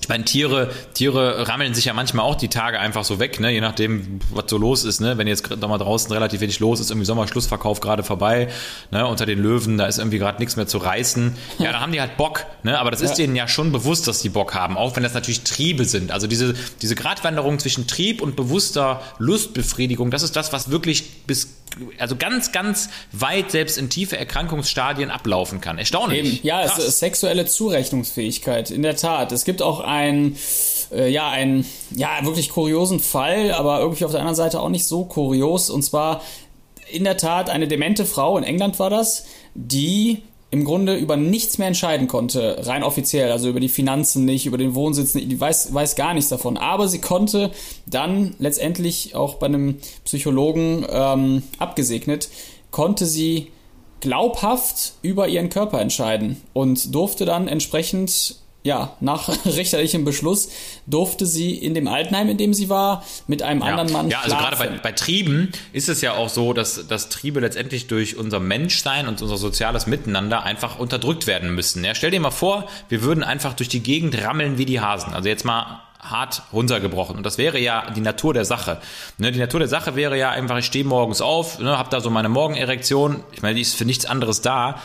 Ich 0.00 0.08
meine, 0.08 0.24
Tiere, 0.24 0.70
Tiere 0.94 1.46
rammeln 1.48 1.74
sich 1.74 1.84
ja 1.84 1.92
manchmal 1.92 2.24
auch 2.24 2.34
die 2.34 2.48
Tage 2.48 2.80
einfach 2.80 3.04
so 3.04 3.18
weg, 3.18 3.38
ne? 3.38 3.50
je 3.50 3.60
nachdem, 3.60 4.20
was 4.30 4.44
so 4.48 4.56
los 4.58 4.84
ist. 4.84 5.00
Ne? 5.00 5.18
Wenn 5.18 5.26
jetzt 5.26 5.48
da 5.60 5.68
mal 5.68 5.78
draußen 5.78 6.10
relativ 6.12 6.40
wenig 6.40 6.58
los 6.58 6.80
ist, 6.80 6.90
irgendwie 6.90 7.04
Sommerschlussverkauf 7.06 7.80
gerade 7.80 8.02
vorbei, 8.02 8.48
ne? 8.90 9.06
unter 9.06 9.26
den 9.26 9.38
Löwen, 9.38 9.78
da 9.78 9.86
ist 9.86 9.98
irgendwie 9.98 10.18
gerade 10.18 10.38
nichts 10.38 10.56
mehr 10.56 10.66
zu 10.66 10.78
reißen. 10.78 11.36
Ja, 11.58 11.72
da 11.72 11.80
haben 11.80 11.92
die 11.92 12.00
halt 12.00 12.16
Bock. 12.16 12.46
Ne? 12.62 12.78
Aber 12.78 12.90
das 12.90 13.00
ist 13.00 13.10
Ja. 13.10 13.16
denen 13.16 13.36
ja 13.36 13.46
schon 13.46 13.72
bewusst, 13.72 14.08
dass 14.08 14.20
die 14.20 14.30
Bock 14.30 14.54
haben, 14.54 14.76
auch 14.76 14.96
wenn 14.96 15.02
das 15.02 15.14
natürlich 15.14 15.42
Triebe 15.42 15.84
sind. 15.84 16.10
Also 16.12 16.26
diese, 16.26 16.54
diese 16.80 16.94
Gratwanderung 16.94 17.58
zwischen 17.58 17.86
Trieb 17.86 18.22
und 18.22 18.36
bewusster 18.36 19.02
Lustbefriedigung, 19.18 20.10
das 20.10 20.22
ist 20.22 20.34
das, 20.36 20.52
was 20.52 20.70
wirklich 20.70 21.24
bis 21.26 21.48
also 21.98 22.16
ganz, 22.16 22.50
ganz 22.50 22.88
weit 23.12 23.52
selbst 23.52 23.78
in 23.78 23.90
tiefe 23.90 24.16
Erkrankungsstadien 24.18 25.10
ablaufen 25.10 25.60
kann. 25.60 25.78
Erstaunlich. 25.78 26.18
Eben. 26.18 26.38
Ja, 26.42 26.62
es 26.64 26.78
ist 26.78 26.98
sexuelle 26.98 27.46
Zurechnungsfähigkeit, 27.46 28.70
in 28.70 28.82
der 28.82 28.96
Tat. 28.96 29.32
Es 29.32 29.44
gibt 29.44 29.62
auch 29.62 29.80
ein 29.90 30.36
äh, 30.92 31.10
ja, 31.10 31.28
einen 31.28 31.66
ja, 31.94 32.18
wirklich 32.22 32.50
kuriosen 32.50 33.00
Fall, 33.00 33.52
aber 33.52 33.80
irgendwie 33.80 34.04
auf 34.04 34.10
der 34.10 34.20
anderen 34.20 34.36
Seite 34.36 34.60
auch 34.60 34.68
nicht 34.68 34.86
so 34.86 35.04
kurios. 35.04 35.70
Und 35.70 35.82
zwar 35.82 36.22
in 36.90 37.04
der 37.04 37.16
Tat 37.16 37.50
eine 37.50 37.68
demente 37.68 38.04
Frau, 38.04 38.36
in 38.38 38.44
England 38.44 38.78
war 38.78 38.90
das, 38.90 39.26
die 39.54 40.22
im 40.52 40.64
Grunde 40.64 40.96
über 40.96 41.16
nichts 41.16 41.58
mehr 41.58 41.68
entscheiden 41.68 42.08
konnte, 42.08 42.66
rein 42.66 42.82
offiziell, 42.82 43.30
also 43.30 43.48
über 43.48 43.60
die 43.60 43.68
Finanzen 43.68 44.24
nicht, 44.24 44.46
über 44.46 44.58
den 44.58 44.74
Wohnsitz 44.74 45.14
nicht, 45.14 45.30
die 45.30 45.40
weiß, 45.40 45.72
weiß 45.72 45.94
gar 45.94 46.12
nichts 46.12 46.28
davon. 46.28 46.56
Aber 46.56 46.88
sie 46.88 47.00
konnte 47.00 47.52
dann 47.86 48.34
letztendlich 48.40 49.14
auch 49.14 49.34
bei 49.34 49.46
einem 49.46 49.76
Psychologen 50.04 50.84
ähm, 50.90 51.44
abgesegnet, 51.58 52.30
konnte 52.72 53.06
sie 53.06 53.52
glaubhaft 54.00 54.94
über 55.02 55.28
ihren 55.28 55.50
Körper 55.50 55.80
entscheiden 55.80 56.40
und 56.52 56.92
durfte 56.94 57.26
dann 57.26 57.46
entsprechend 57.46 58.39
ja, 58.62 58.94
nach 59.00 59.28
richterlichem 59.46 60.04
Beschluss 60.04 60.50
durfte 60.86 61.26
sie 61.26 61.54
in 61.54 61.74
dem 61.74 61.88
Altenheim, 61.88 62.28
in 62.28 62.36
dem 62.36 62.52
sie 62.52 62.68
war, 62.68 63.04
mit 63.26 63.42
einem 63.42 63.60
ja. 63.60 63.66
anderen 63.66 63.92
Mann. 63.92 64.10
Ja, 64.10 64.20
also 64.20 64.36
gerade 64.36 64.56
bei, 64.56 64.68
bei 64.68 64.92
Trieben 64.92 65.50
ist 65.72 65.88
es 65.88 66.00
ja 66.00 66.14
auch 66.14 66.28
so, 66.28 66.52
dass, 66.52 66.86
dass 66.86 67.08
Triebe 67.08 67.40
letztendlich 67.40 67.86
durch 67.86 68.16
unser 68.16 68.40
Menschsein 68.40 69.08
und 69.08 69.22
unser 69.22 69.36
soziales 69.36 69.86
Miteinander 69.86 70.42
einfach 70.42 70.78
unterdrückt 70.78 71.26
werden 71.26 71.54
müssen. 71.54 71.84
Ja, 71.84 71.94
stell 71.94 72.10
dir 72.10 72.20
mal 72.20 72.30
vor, 72.30 72.68
wir 72.88 73.02
würden 73.02 73.24
einfach 73.24 73.54
durch 73.54 73.68
die 73.68 73.82
Gegend 73.82 74.20
rammeln 74.22 74.58
wie 74.58 74.66
die 74.66 74.80
Hasen. 74.80 75.14
Also 75.14 75.28
jetzt 75.28 75.44
mal 75.44 75.80
hart 76.00 76.42
runtergebrochen. 76.52 77.16
Und 77.16 77.26
das 77.26 77.38
wäre 77.38 77.58
ja 77.58 77.90
die 77.90 78.00
Natur 78.00 78.32
der 78.32 78.44
Sache. 78.44 78.80
Ne, 79.18 79.32
die 79.32 79.38
Natur 79.38 79.60
der 79.60 79.68
Sache 79.68 79.96
wäre 79.96 80.18
ja 80.18 80.30
einfach, 80.30 80.56
ich 80.56 80.64
stehe 80.64 80.84
morgens 80.84 81.20
auf, 81.20 81.58
ne, 81.58 81.76
habe 81.76 81.90
da 81.90 82.00
so 82.00 82.10
meine 82.10 82.28
Morgenerektion. 82.28 83.22
Ich 83.32 83.42
meine, 83.42 83.54
die 83.54 83.60
ist 83.60 83.74
für 83.74 83.84
nichts 83.84 84.06
anderes 84.06 84.40
da, 84.40 84.80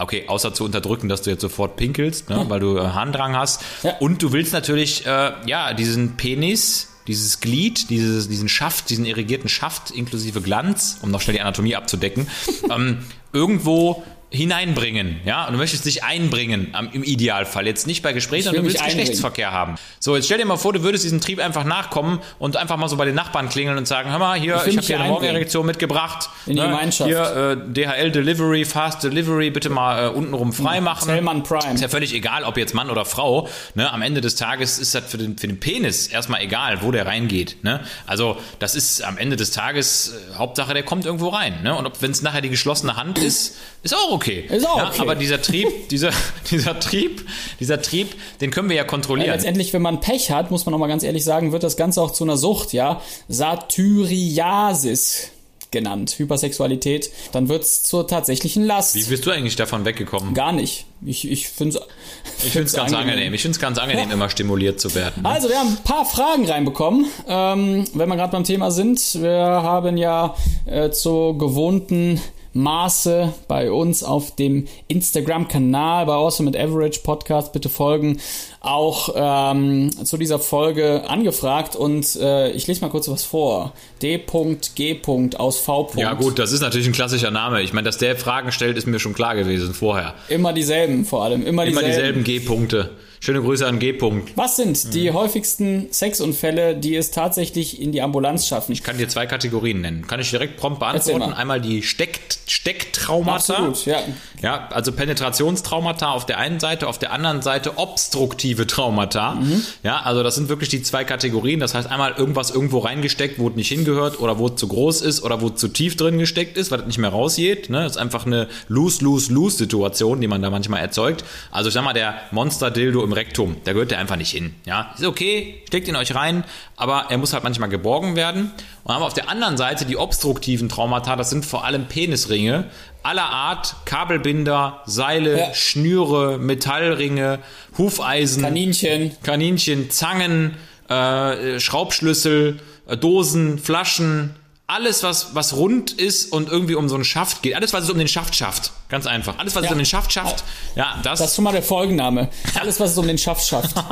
Okay, 0.00 0.24
außer 0.26 0.54
zu 0.54 0.64
unterdrücken, 0.64 1.08
dass 1.08 1.22
du 1.22 1.30
jetzt 1.30 1.42
sofort 1.42 1.76
pinkelst, 1.76 2.30
ne, 2.30 2.44
weil 2.48 2.60
du 2.60 2.78
äh, 2.78 2.80
Harndrang 2.80 3.36
hast. 3.36 3.62
Ja. 3.82 3.96
Und 3.98 4.22
du 4.22 4.32
willst 4.32 4.52
natürlich, 4.52 5.06
äh, 5.06 5.32
ja, 5.46 5.74
diesen 5.74 6.16
Penis, 6.16 6.88
dieses 7.06 7.40
Glied, 7.40 7.90
dieses, 7.90 8.28
diesen 8.28 8.48
Schaft, 8.48 8.90
diesen 8.90 9.04
irrigierten 9.04 9.48
Schaft 9.48 9.90
inklusive 9.90 10.40
Glanz, 10.40 10.98
um 11.02 11.10
noch 11.10 11.20
schnell 11.20 11.34
die 11.34 11.40
Anatomie 11.40 11.76
abzudecken, 11.76 12.28
ähm, 12.70 12.98
irgendwo 13.32 14.04
hineinbringen, 14.32 15.20
ja, 15.24 15.46
und 15.46 15.54
du 15.54 15.58
möchtest 15.58 15.84
dich 15.84 16.04
einbringen 16.04 16.72
im 16.92 17.02
Idealfall. 17.02 17.66
Jetzt 17.66 17.88
nicht 17.88 18.00
bei 18.02 18.12
Gesprächen, 18.12 18.44
sondern 18.44 18.62
du 18.62 18.70
willst 18.70 18.84
Geschlechtsverkehr 18.84 19.50
haben. 19.50 19.74
So, 19.98 20.14
jetzt 20.14 20.26
stell 20.26 20.38
dir 20.38 20.44
mal 20.44 20.56
vor, 20.56 20.72
du 20.72 20.84
würdest 20.84 21.02
diesem 21.02 21.20
Trieb 21.20 21.40
einfach 21.40 21.64
nachkommen 21.64 22.20
und 22.38 22.56
einfach 22.56 22.76
mal 22.76 22.86
so 22.88 22.96
bei 22.96 23.06
den 23.06 23.16
Nachbarn 23.16 23.48
klingeln 23.48 23.76
und 23.76 23.88
sagen, 23.88 24.10
hör 24.10 24.20
mal, 24.20 24.38
hier, 24.38 24.62
ich, 24.64 24.68
ich 24.68 24.76
habe 24.76 24.86
hier 24.86 25.00
eine 25.00 25.08
Morgenerektion 25.08 25.66
mitgebracht. 25.66 26.30
In 26.46 26.54
die 26.54 26.60
ne? 26.60 26.68
Gemeinschaft. 26.68 27.10
Hier, 27.10 27.56
äh, 27.66 27.72
DHL 27.72 28.12
Delivery, 28.12 28.64
Fast 28.64 29.02
Delivery, 29.02 29.50
bitte 29.50 29.68
mal 29.68 30.06
äh, 30.06 30.08
untenrum 30.10 30.52
frei 30.52 30.80
machen. 30.80 31.06
Zellmann 31.06 31.42
Prime. 31.42 31.74
Ist 31.74 31.80
ja 31.80 31.88
völlig 31.88 32.14
egal, 32.14 32.44
ob 32.44 32.56
jetzt 32.56 32.72
Mann 32.72 32.88
oder 32.88 33.04
Frau, 33.04 33.48
ne, 33.74 33.92
am 33.92 34.00
Ende 34.00 34.20
des 34.20 34.36
Tages 34.36 34.78
ist 34.78 34.94
das 34.94 35.06
für 35.06 35.18
den, 35.18 35.38
für 35.38 35.48
den 35.48 35.58
Penis 35.58 36.06
erstmal 36.06 36.40
egal, 36.40 36.82
wo 36.82 36.92
der 36.92 37.04
reingeht, 37.04 37.64
ne. 37.64 37.80
Also, 38.06 38.36
das 38.60 38.76
ist 38.76 39.02
am 39.02 39.18
Ende 39.18 39.34
des 39.34 39.50
Tages, 39.50 40.14
äh, 40.30 40.34
Hauptsache, 40.36 40.72
der 40.72 40.84
kommt 40.84 41.04
irgendwo 41.04 41.30
rein, 41.30 41.64
ne. 41.64 41.74
Und 41.74 41.90
wenn 42.00 42.12
es 42.12 42.22
nachher 42.22 42.42
die 42.42 42.50
geschlossene 42.50 42.94
Hand 42.94 43.18
ist, 43.18 43.56
ist 43.82 43.94
auch 43.94 44.12
okay. 44.12 44.19
Ist 44.28 44.66
auch 44.66 44.76
okay. 44.76 44.96
Ja, 44.96 45.02
aber 45.02 45.14
dieser 45.14 45.42
Trieb, 45.42 45.68
dieser, 45.90 46.10
dieser 46.50 46.78
Trieb, 46.78 47.26
dieser 47.58 47.82
Trieb, 47.82 48.14
den 48.40 48.50
können 48.50 48.68
wir 48.68 48.76
ja 48.76 48.84
kontrollieren. 48.84 49.28
Ja, 49.28 49.34
letztendlich, 49.34 49.72
wenn 49.72 49.82
man 49.82 50.00
Pech 50.00 50.30
hat, 50.30 50.50
muss 50.50 50.66
man 50.66 50.74
auch 50.74 50.78
mal 50.78 50.88
ganz 50.88 51.02
ehrlich 51.02 51.24
sagen, 51.24 51.52
wird 51.52 51.62
das 51.62 51.76
Ganze 51.76 52.02
auch 52.02 52.12
zu 52.12 52.24
einer 52.24 52.36
Sucht, 52.36 52.72
ja. 52.72 53.00
Satyriasis 53.28 55.30
genannt, 55.70 56.14
Hypersexualität, 56.18 57.10
dann 57.32 57.48
wird 57.48 57.62
es 57.62 57.84
zur 57.84 58.06
tatsächlichen 58.06 58.64
Last. 58.64 58.94
Wie 58.94 59.04
bist 59.04 59.26
du 59.26 59.30
eigentlich 59.30 59.56
davon 59.56 59.84
weggekommen? 59.84 60.34
Gar 60.34 60.52
nicht. 60.52 60.86
Ich, 61.04 61.30
ich 61.30 61.48
finde 61.48 61.78
es 61.78 62.44
ich 62.44 62.52
find's 62.52 62.72
ganz 62.72 62.92
angenehm. 62.92 63.12
angenehm. 63.12 63.34
Ich 63.34 63.42
finde 63.42 63.56
es 63.56 63.60
ganz 63.60 63.78
angenehm, 63.78 64.08
ja. 64.08 64.14
immer 64.14 64.28
stimuliert 64.28 64.80
zu 64.80 64.94
werden. 64.94 65.22
Ne? 65.22 65.28
Also, 65.28 65.48
wir 65.48 65.58
haben 65.58 65.68
ein 65.68 65.84
paar 65.84 66.04
Fragen 66.04 66.46
reinbekommen, 66.46 67.06
ähm, 67.28 67.84
wenn 67.94 68.08
wir 68.08 68.16
gerade 68.16 68.32
beim 68.32 68.44
Thema 68.44 68.70
sind. 68.70 69.00
Wir 69.20 69.32
haben 69.32 69.96
ja 69.96 70.34
äh, 70.66 70.90
zur 70.90 71.38
gewohnten 71.38 72.20
Maße 72.52 73.32
bei 73.48 73.70
uns 73.70 74.02
auf 74.02 74.34
dem 74.34 74.66
Instagram-Kanal 74.88 76.06
bei 76.06 76.12
Awesome 76.12 76.50
at 76.50 76.56
Average 76.56 77.00
Podcast. 77.02 77.52
Bitte 77.52 77.68
folgen. 77.68 78.18
Auch 78.60 79.14
ähm, 79.14 79.90
zu 80.04 80.16
dieser 80.16 80.38
Folge 80.38 81.08
angefragt 81.08 81.76
und 81.76 82.16
äh, 82.16 82.50
ich 82.50 82.66
lese 82.66 82.80
mal 82.82 82.90
kurz 82.90 83.08
was 83.08 83.24
vor. 83.24 83.72
D.G. 84.02 85.00
aus 85.38 85.58
V. 85.60 85.90
Ja 85.96 86.14
gut, 86.14 86.38
das 86.38 86.52
ist 86.52 86.60
natürlich 86.60 86.86
ein 86.86 86.92
klassischer 86.92 87.30
Name. 87.30 87.62
Ich 87.62 87.72
meine, 87.72 87.86
dass 87.86 87.98
der 87.98 88.16
Fragen 88.16 88.52
stellt, 88.52 88.76
ist 88.76 88.86
mir 88.86 88.98
schon 88.98 89.14
klar 89.14 89.34
gewesen 89.34 89.72
vorher. 89.74 90.14
Immer 90.28 90.52
dieselben 90.52 91.04
vor 91.04 91.24
allem. 91.24 91.46
Immer 91.46 91.64
dieselben, 91.64 91.86
immer 91.86 91.96
dieselben 91.96 92.24
G-Punkte. 92.24 92.90
Schöne 93.22 93.42
Grüße 93.42 93.66
an 93.66 93.78
G-Punkt. 93.78 94.34
Was 94.36 94.56
sind 94.56 94.94
die 94.94 95.10
mhm. 95.10 95.14
häufigsten 95.14 95.92
Sexunfälle, 95.92 96.74
die 96.74 96.96
es 96.96 97.10
tatsächlich 97.10 97.78
in 97.78 97.92
die 97.92 98.00
Ambulanz 98.00 98.46
schaffen? 98.46 98.72
Ich 98.72 98.82
kann 98.82 98.96
dir 98.96 99.08
zwei 99.08 99.26
Kategorien 99.26 99.82
nennen. 99.82 100.06
Kann 100.06 100.20
ich 100.20 100.30
direkt 100.30 100.56
prompt 100.56 100.80
beantworten. 100.80 101.34
Einmal 101.34 101.60
die 101.60 101.82
Steck 101.82 102.18
Stecktraumata. 102.46 103.54
Absolut, 103.54 103.84
ja. 103.84 104.02
Ja, 104.42 104.68
also 104.70 104.92
Penetrationstraumata 104.92 106.10
auf 106.10 106.24
der 106.26 106.38
einen 106.38 106.60
Seite, 106.60 106.88
auf 106.88 106.98
der 106.98 107.12
anderen 107.12 107.42
Seite 107.42 107.78
obstruktive 107.78 108.66
Traumata. 108.66 109.34
Mhm. 109.34 109.62
Ja, 109.82 110.00
also 110.02 110.22
das 110.22 110.34
sind 110.34 110.48
wirklich 110.48 110.68
die 110.68 110.82
zwei 110.82 111.04
Kategorien. 111.04 111.60
Das 111.60 111.74
heißt 111.74 111.90
einmal 111.90 112.12
irgendwas 112.12 112.50
irgendwo 112.50 112.78
reingesteckt, 112.78 113.38
wo 113.38 113.48
es 113.48 113.54
nicht 113.54 113.68
hingehört 113.68 114.18
oder 114.20 114.38
wo 114.38 114.48
es 114.48 114.56
zu 114.56 114.68
groß 114.68 115.02
ist 115.02 115.22
oder 115.22 115.40
wo 115.40 115.48
es 115.48 115.56
zu 115.56 115.68
tief 115.68 115.96
drin 115.96 116.18
gesteckt 116.18 116.56
ist, 116.56 116.70
weil 116.70 116.80
es 116.80 116.86
nicht 116.86 116.98
mehr 116.98 117.10
rausgeht. 117.10 117.68
Ne? 117.68 117.82
Das 117.82 117.92
ist 117.92 117.98
einfach 117.98 118.26
eine 118.26 118.48
Lose-Lose-Lose-Situation, 118.68 120.20
die 120.20 120.26
man 120.26 120.40
da 120.40 120.50
manchmal 120.50 120.80
erzeugt. 120.80 121.24
Also 121.50 121.68
ich 121.68 121.74
sag 121.74 121.84
mal, 121.84 121.92
der 121.92 122.14
Monster-Dildo 122.30 123.04
im 123.04 123.12
Rektum. 123.12 123.56
Da 123.64 123.72
gehört 123.72 123.90
der 123.90 123.98
einfach 123.98 124.16
nicht 124.16 124.30
hin. 124.30 124.54
Ja, 124.64 124.94
ist 124.96 125.04
okay, 125.04 125.62
steckt 125.66 125.88
ihn 125.88 125.96
euch 125.96 126.14
rein, 126.14 126.44
aber 126.76 127.06
er 127.10 127.18
muss 127.18 127.32
halt 127.32 127.44
manchmal 127.44 127.68
geborgen 127.68 128.16
werden. 128.16 128.52
Und 128.84 128.94
haben 128.94 129.02
auf 129.02 129.14
der 129.14 129.28
anderen 129.28 129.56
Seite 129.58 129.84
die 129.84 129.98
obstruktiven 129.98 130.68
Traumata, 130.68 131.14
das 131.16 131.28
sind 131.30 131.44
vor 131.44 131.64
allem 131.64 131.86
Penisringe 131.86 132.64
aller 133.02 133.24
Art, 133.24 133.76
Kabelbinder, 133.84 134.82
Seile, 134.86 135.38
ja. 135.38 135.54
Schnüre, 135.54 136.38
Metallringe, 136.38 137.40
Hufeisen, 137.78 138.42
Kaninchen, 138.42 139.16
Kaninchen, 139.22 139.90
Zangen, 139.90 140.56
äh, 140.88 141.60
Schraubschlüssel, 141.60 142.60
äh, 142.86 142.96
Dosen, 142.96 143.58
Flaschen, 143.58 144.34
alles, 144.70 145.02
was, 145.02 145.34
was 145.34 145.56
rund 145.56 145.90
ist 145.90 146.32
und 146.32 146.48
irgendwie 146.48 146.76
um 146.76 146.88
so 146.88 146.94
einen 146.94 147.04
Schaft 147.04 147.42
geht, 147.42 147.56
alles, 147.56 147.72
was 147.72 147.84
es 147.84 147.90
um 147.90 147.98
den 147.98 148.06
Schaft 148.06 148.36
schafft, 148.36 148.70
ganz 148.88 149.06
einfach. 149.06 149.36
Alles, 149.38 149.56
was 149.56 149.64
ja. 149.64 149.68
es 149.68 149.72
um 149.72 149.78
den 149.78 149.86
Schaft 149.86 150.12
schafft, 150.12 150.44
ja, 150.76 150.96
das. 151.02 151.18
Das 151.18 151.30
ist 151.30 151.36
schon 151.36 151.44
mal 151.44 151.52
der 151.52 151.64
Folgenname. 151.64 152.28
Alles, 152.58 152.78
was 152.78 152.92
es 152.92 152.98
um 152.98 153.06
den 153.06 153.18
Schaft 153.18 153.48
schafft. 153.48 153.74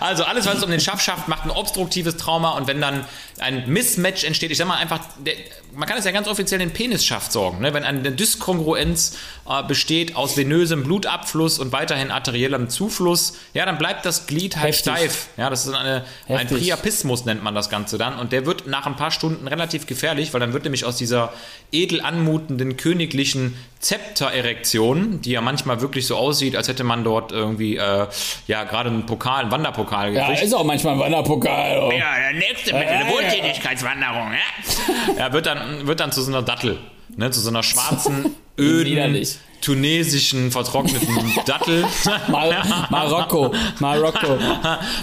also, 0.00 0.24
alles, 0.24 0.44
was 0.44 0.56
es 0.56 0.62
um 0.62 0.70
den 0.70 0.80
Schaft 0.80 1.02
schafft, 1.02 1.28
macht 1.28 1.44
ein 1.44 1.50
obstruktives 1.50 2.18
Trauma 2.18 2.58
und 2.58 2.66
wenn 2.66 2.82
dann 2.82 3.06
ein 3.38 3.70
Mismatch 3.70 4.24
entsteht, 4.24 4.50
ich 4.50 4.58
sag 4.58 4.68
mal 4.68 4.76
einfach, 4.76 5.00
der, 5.18 5.34
man 5.76 5.88
kann 5.88 5.98
es 5.98 6.04
ja 6.04 6.10
ganz 6.10 6.28
offiziell 6.28 6.58
den 6.58 6.72
Penisschaft 6.72 7.32
sorgen, 7.32 7.60
ne? 7.60 7.74
wenn 7.74 7.84
eine 7.84 8.12
Dyskongruenz 8.12 9.16
äh, 9.48 9.62
besteht 9.62 10.16
aus 10.16 10.36
venösem 10.36 10.84
Blutabfluss 10.84 11.58
und 11.58 11.72
weiterhin 11.72 12.10
arteriellem 12.10 12.68
Zufluss, 12.68 13.34
ja, 13.52 13.66
dann 13.66 13.78
bleibt 13.78 14.04
das 14.04 14.26
Glied 14.26 14.56
halt 14.56 14.74
Heftig. 14.74 14.92
steif. 14.92 15.28
Ja, 15.36 15.50
das 15.50 15.66
ist 15.66 15.74
eine, 15.74 16.04
ein 16.28 16.46
Priapismus 16.46 17.24
nennt 17.24 17.42
man 17.42 17.54
das 17.54 17.70
Ganze 17.70 17.98
dann 17.98 18.18
und 18.18 18.32
der 18.32 18.46
wird 18.46 18.66
nach 18.66 18.86
ein 18.86 18.96
paar 18.96 19.10
Stunden 19.10 19.48
relativ 19.48 19.86
gefährlich, 19.86 20.32
weil 20.32 20.40
dann 20.40 20.52
wird 20.52 20.64
nämlich 20.64 20.84
aus 20.84 20.96
dieser 20.96 21.32
edel 21.72 22.00
anmutenden 22.00 22.76
königlichen 22.76 23.56
Zeptererektion, 23.84 25.20
die 25.20 25.32
ja 25.32 25.42
manchmal 25.42 25.82
wirklich 25.82 26.06
so 26.06 26.16
aussieht, 26.16 26.56
als 26.56 26.68
hätte 26.68 26.84
man 26.84 27.04
dort 27.04 27.32
irgendwie 27.32 27.76
äh, 27.76 28.06
ja 28.46 28.64
gerade 28.64 28.88
einen 28.88 29.04
Pokal, 29.04 29.42
einen 29.42 29.50
Wanderpokal 29.50 30.10
gekriegt. 30.12 30.38
Ja, 30.38 30.44
ist 30.44 30.54
auch 30.54 30.64
manchmal 30.64 30.94
ein 30.94 31.00
Wanderpokal. 31.00 31.82
Oh. 31.82 31.92
Ja, 31.92 32.16
der 32.16 32.32
nächste 32.32 32.72
mit 32.72 32.82
ja, 32.82 33.04
der 33.04 33.08
Wohltätigkeitswanderung. 33.08 34.32
Ja? 34.32 35.18
ja, 35.18 35.32
wird 35.34 35.44
dann 35.44 35.86
wird 35.86 36.00
dann 36.00 36.12
zu 36.12 36.22
so 36.22 36.32
einer 36.32 36.40
Dattel, 36.40 36.78
ne, 37.14 37.30
zu 37.30 37.40
so 37.40 37.50
einer 37.50 37.62
schwarzen 37.62 38.34
öden 38.58 39.26
tunesischen 39.64 40.50
vertrockneten 40.50 41.32
Dattel. 41.46 41.86
Mar 42.28 42.88
Marokko, 42.90 43.54
Marokko. 43.80 44.38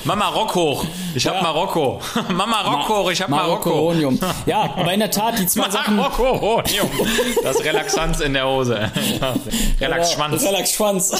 Mama 0.03 0.27
Rocco, 0.29 0.86
ich 1.15 1.25
hab 1.25 1.36
ja. 1.36 1.41
Marokko. 1.41 2.00
Mama 2.29 2.62
Rocco, 2.62 3.10
ich 3.12 3.22
hab 3.22 3.29
Marokko. 3.29 3.91
Marokko. 3.91 4.25
Ja, 4.46 4.62
aber 4.77 4.93
in 4.93 5.00
der 5.00 5.10
Tat 5.10 5.39
die 5.39 5.48
zwei 5.48 5.70
Sachen. 5.70 5.96
Marokko 5.96 6.62
Das 7.43 7.63
Relaxanz 7.63 8.20
in 8.20 8.34
der 8.34 8.48
Hose. 8.48 8.91
Relax-Schwanz. 9.81 10.43
Relax-Schwanz. 10.43 11.12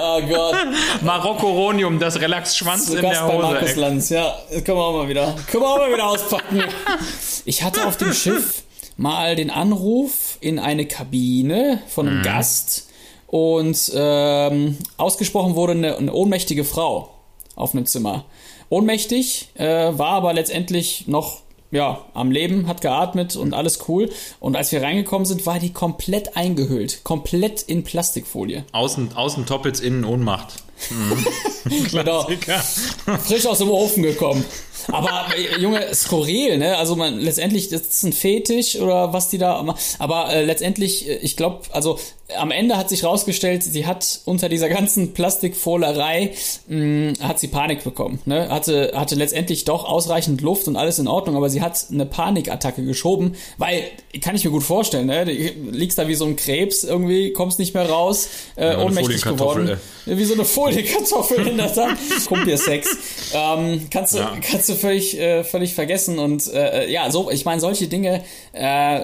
oh 0.00 0.20
Gott. 0.22 0.56
Marokkoronium, 1.02 2.00
das 2.00 2.20
Relax-Schwanz 2.20 2.88
in 2.88 3.02
der 3.02 3.24
Hose. 3.24 3.36
Bei 3.36 3.52
Markus 3.52 3.76
Lanz, 3.76 4.08
ja. 4.10 4.34
Das 4.50 4.64
können 4.64 4.78
wir 4.78 4.84
auch 4.84 4.94
mal 4.94 5.08
wieder. 5.08 5.34
Können 5.48 5.62
wir 5.62 5.68
auch 5.68 5.78
mal 5.78 5.92
wieder 5.92 6.08
auspacken. 6.08 6.64
Ich 7.44 7.62
hatte 7.62 7.86
auf 7.86 7.96
dem 7.96 8.12
Schiff 8.12 8.64
mal 8.96 9.36
den 9.36 9.50
Anruf 9.50 10.31
in 10.42 10.58
eine 10.58 10.86
Kabine 10.86 11.80
von 11.88 12.08
einem 12.08 12.18
mhm. 12.18 12.22
Gast 12.22 12.88
und 13.26 13.90
ähm, 13.94 14.76
ausgesprochen 14.98 15.54
wurde 15.54 15.72
eine, 15.72 15.96
eine, 15.96 16.12
ohnmächtige 16.12 16.64
Frau 16.64 17.14
auf 17.54 17.74
einem 17.74 17.86
Zimmer. 17.86 18.26
Ohnmächtig, 18.68 19.48
äh, 19.54 19.64
war 19.66 20.10
aber 20.10 20.34
letztendlich 20.34 21.06
noch 21.06 21.42
ja, 21.70 22.04
am 22.12 22.30
Leben, 22.30 22.68
hat 22.68 22.82
geatmet 22.82 23.34
und 23.34 23.54
alles 23.54 23.88
cool. 23.88 24.10
Und 24.38 24.56
als 24.56 24.70
wir 24.72 24.82
reingekommen 24.82 25.24
sind, 25.24 25.46
war 25.46 25.58
die 25.58 25.72
komplett 25.72 26.36
eingehüllt. 26.36 27.02
Komplett 27.02 27.62
in 27.62 27.82
Plastikfolie. 27.82 28.64
Außen, 28.72 29.16
außen 29.16 29.46
Toppels, 29.46 29.80
innen 29.80 30.04
Ohnmacht. 30.04 30.62
genau. 31.90 32.28
Frisch 33.24 33.46
aus 33.46 33.58
dem 33.58 33.70
Ofen 33.70 34.02
gekommen. 34.02 34.44
Aber 34.90 35.26
äh, 35.36 35.60
Junge, 35.60 35.94
skurril, 35.94 36.58
ne? 36.58 36.76
Also 36.78 36.96
man 36.96 37.18
letztendlich 37.20 37.68
das 37.68 37.82
ist 37.82 38.02
ein 38.04 38.12
Fetisch 38.12 38.76
oder 38.76 39.12
was 39.12 39.28
die 39.28 39.38
da 39.38 39.64
aber 39.98 40.32
äh, 40.32 40.44
letztendlich 40.44 41.08
äh, 41.08 41.16
ich 41.16 41.36
glaube, 41.36 41.60
also 41.72 41.98
am 42.38 42.50
Ende 42.50 42.78
hat 42.78 42.88
sich 42.88 43.04
rausgestellt, 43.04 43.62
sie 43.62 43.84
hat 43.84 44.20
unter 44.24 44.48
dieser 44.48 44.70
ganzen 44.70 45.12
Plastikfohlerei 45.12 46.32
mh, 46.68 47.12
hat 47.20 47.38
sie 47.38 47.48
Panik 47.48 47.84
bekommen, 47.84 48.20
ne? 48.24 48.48
Hatte 48.48 48.92
hatte 48.94 49.14
letztendlich 49.14 49.64
doch 49.64 49.84
ausreichend 49.84 50.40
Luft 50.40 50.66
und 50.68 50.76
alles 50.76 50.98
in 50.98 51.08
Ordnung, 51.08 51.36
aber 51.36 51.50
sie 51.50 51.60
hat 51.60 51.86
eine 51.90 52.06
Panikattacke 52.06 52.84
geschoben, 52.84 53.36
weil 53.58 53.84
kann 54.22 54.34
ich 54.34 54.44
mir 54.44 54.50
gut 54.50 54.62
vorstellen, 54.62 55.06
ne? 55.06 55.24
Du 55.26 55.32
liegst 55.32 55.98
da 55.98 56.08
wie 56.08 56.14
so 56.14 56.24
ein 56.24 56.36
Krebs 56.36 56.84
irgendwie, 56.84 57.32
kommst 57.32 57.58
nicht 57.58 57.74
mehr 57.74 57.88
raus, 57.88 58.28
äh, 58.56 58.66
eine 58.70 58.84
ohnmächtig 58.84 59.22
geworden. 59.22 59.78
Wie 60.06 60.24
so 60.24 60.34
eine 60.34 60.44
Foliekartoffel 60.44 61.46
in 61.46 61.56
der 61.58 61.72
Tat. 61.72 61.90
Kumpelsex. 62.26 62.88
Ähm, 63.34 63.86
kannst 63.90 64.14
du, 64.14 64.18
Ja. 64.18 64.32
kannst 64.40 64.68
du 64.68 64.71
völlig, 64.74 65.18
äh, 65.18 65.44
völlig 65.44 65.74
vergessen. 65.74 66.18
Und 66.18 66.52
äh, 66.52 66.90
ja, 66.90 67.10
so, 67.10 67.30
ich 67.30 67.44
meine, 67.44 67.60
solche 67.60 67.88
Dinge 67.88 68.22
äh, 68.52 69.00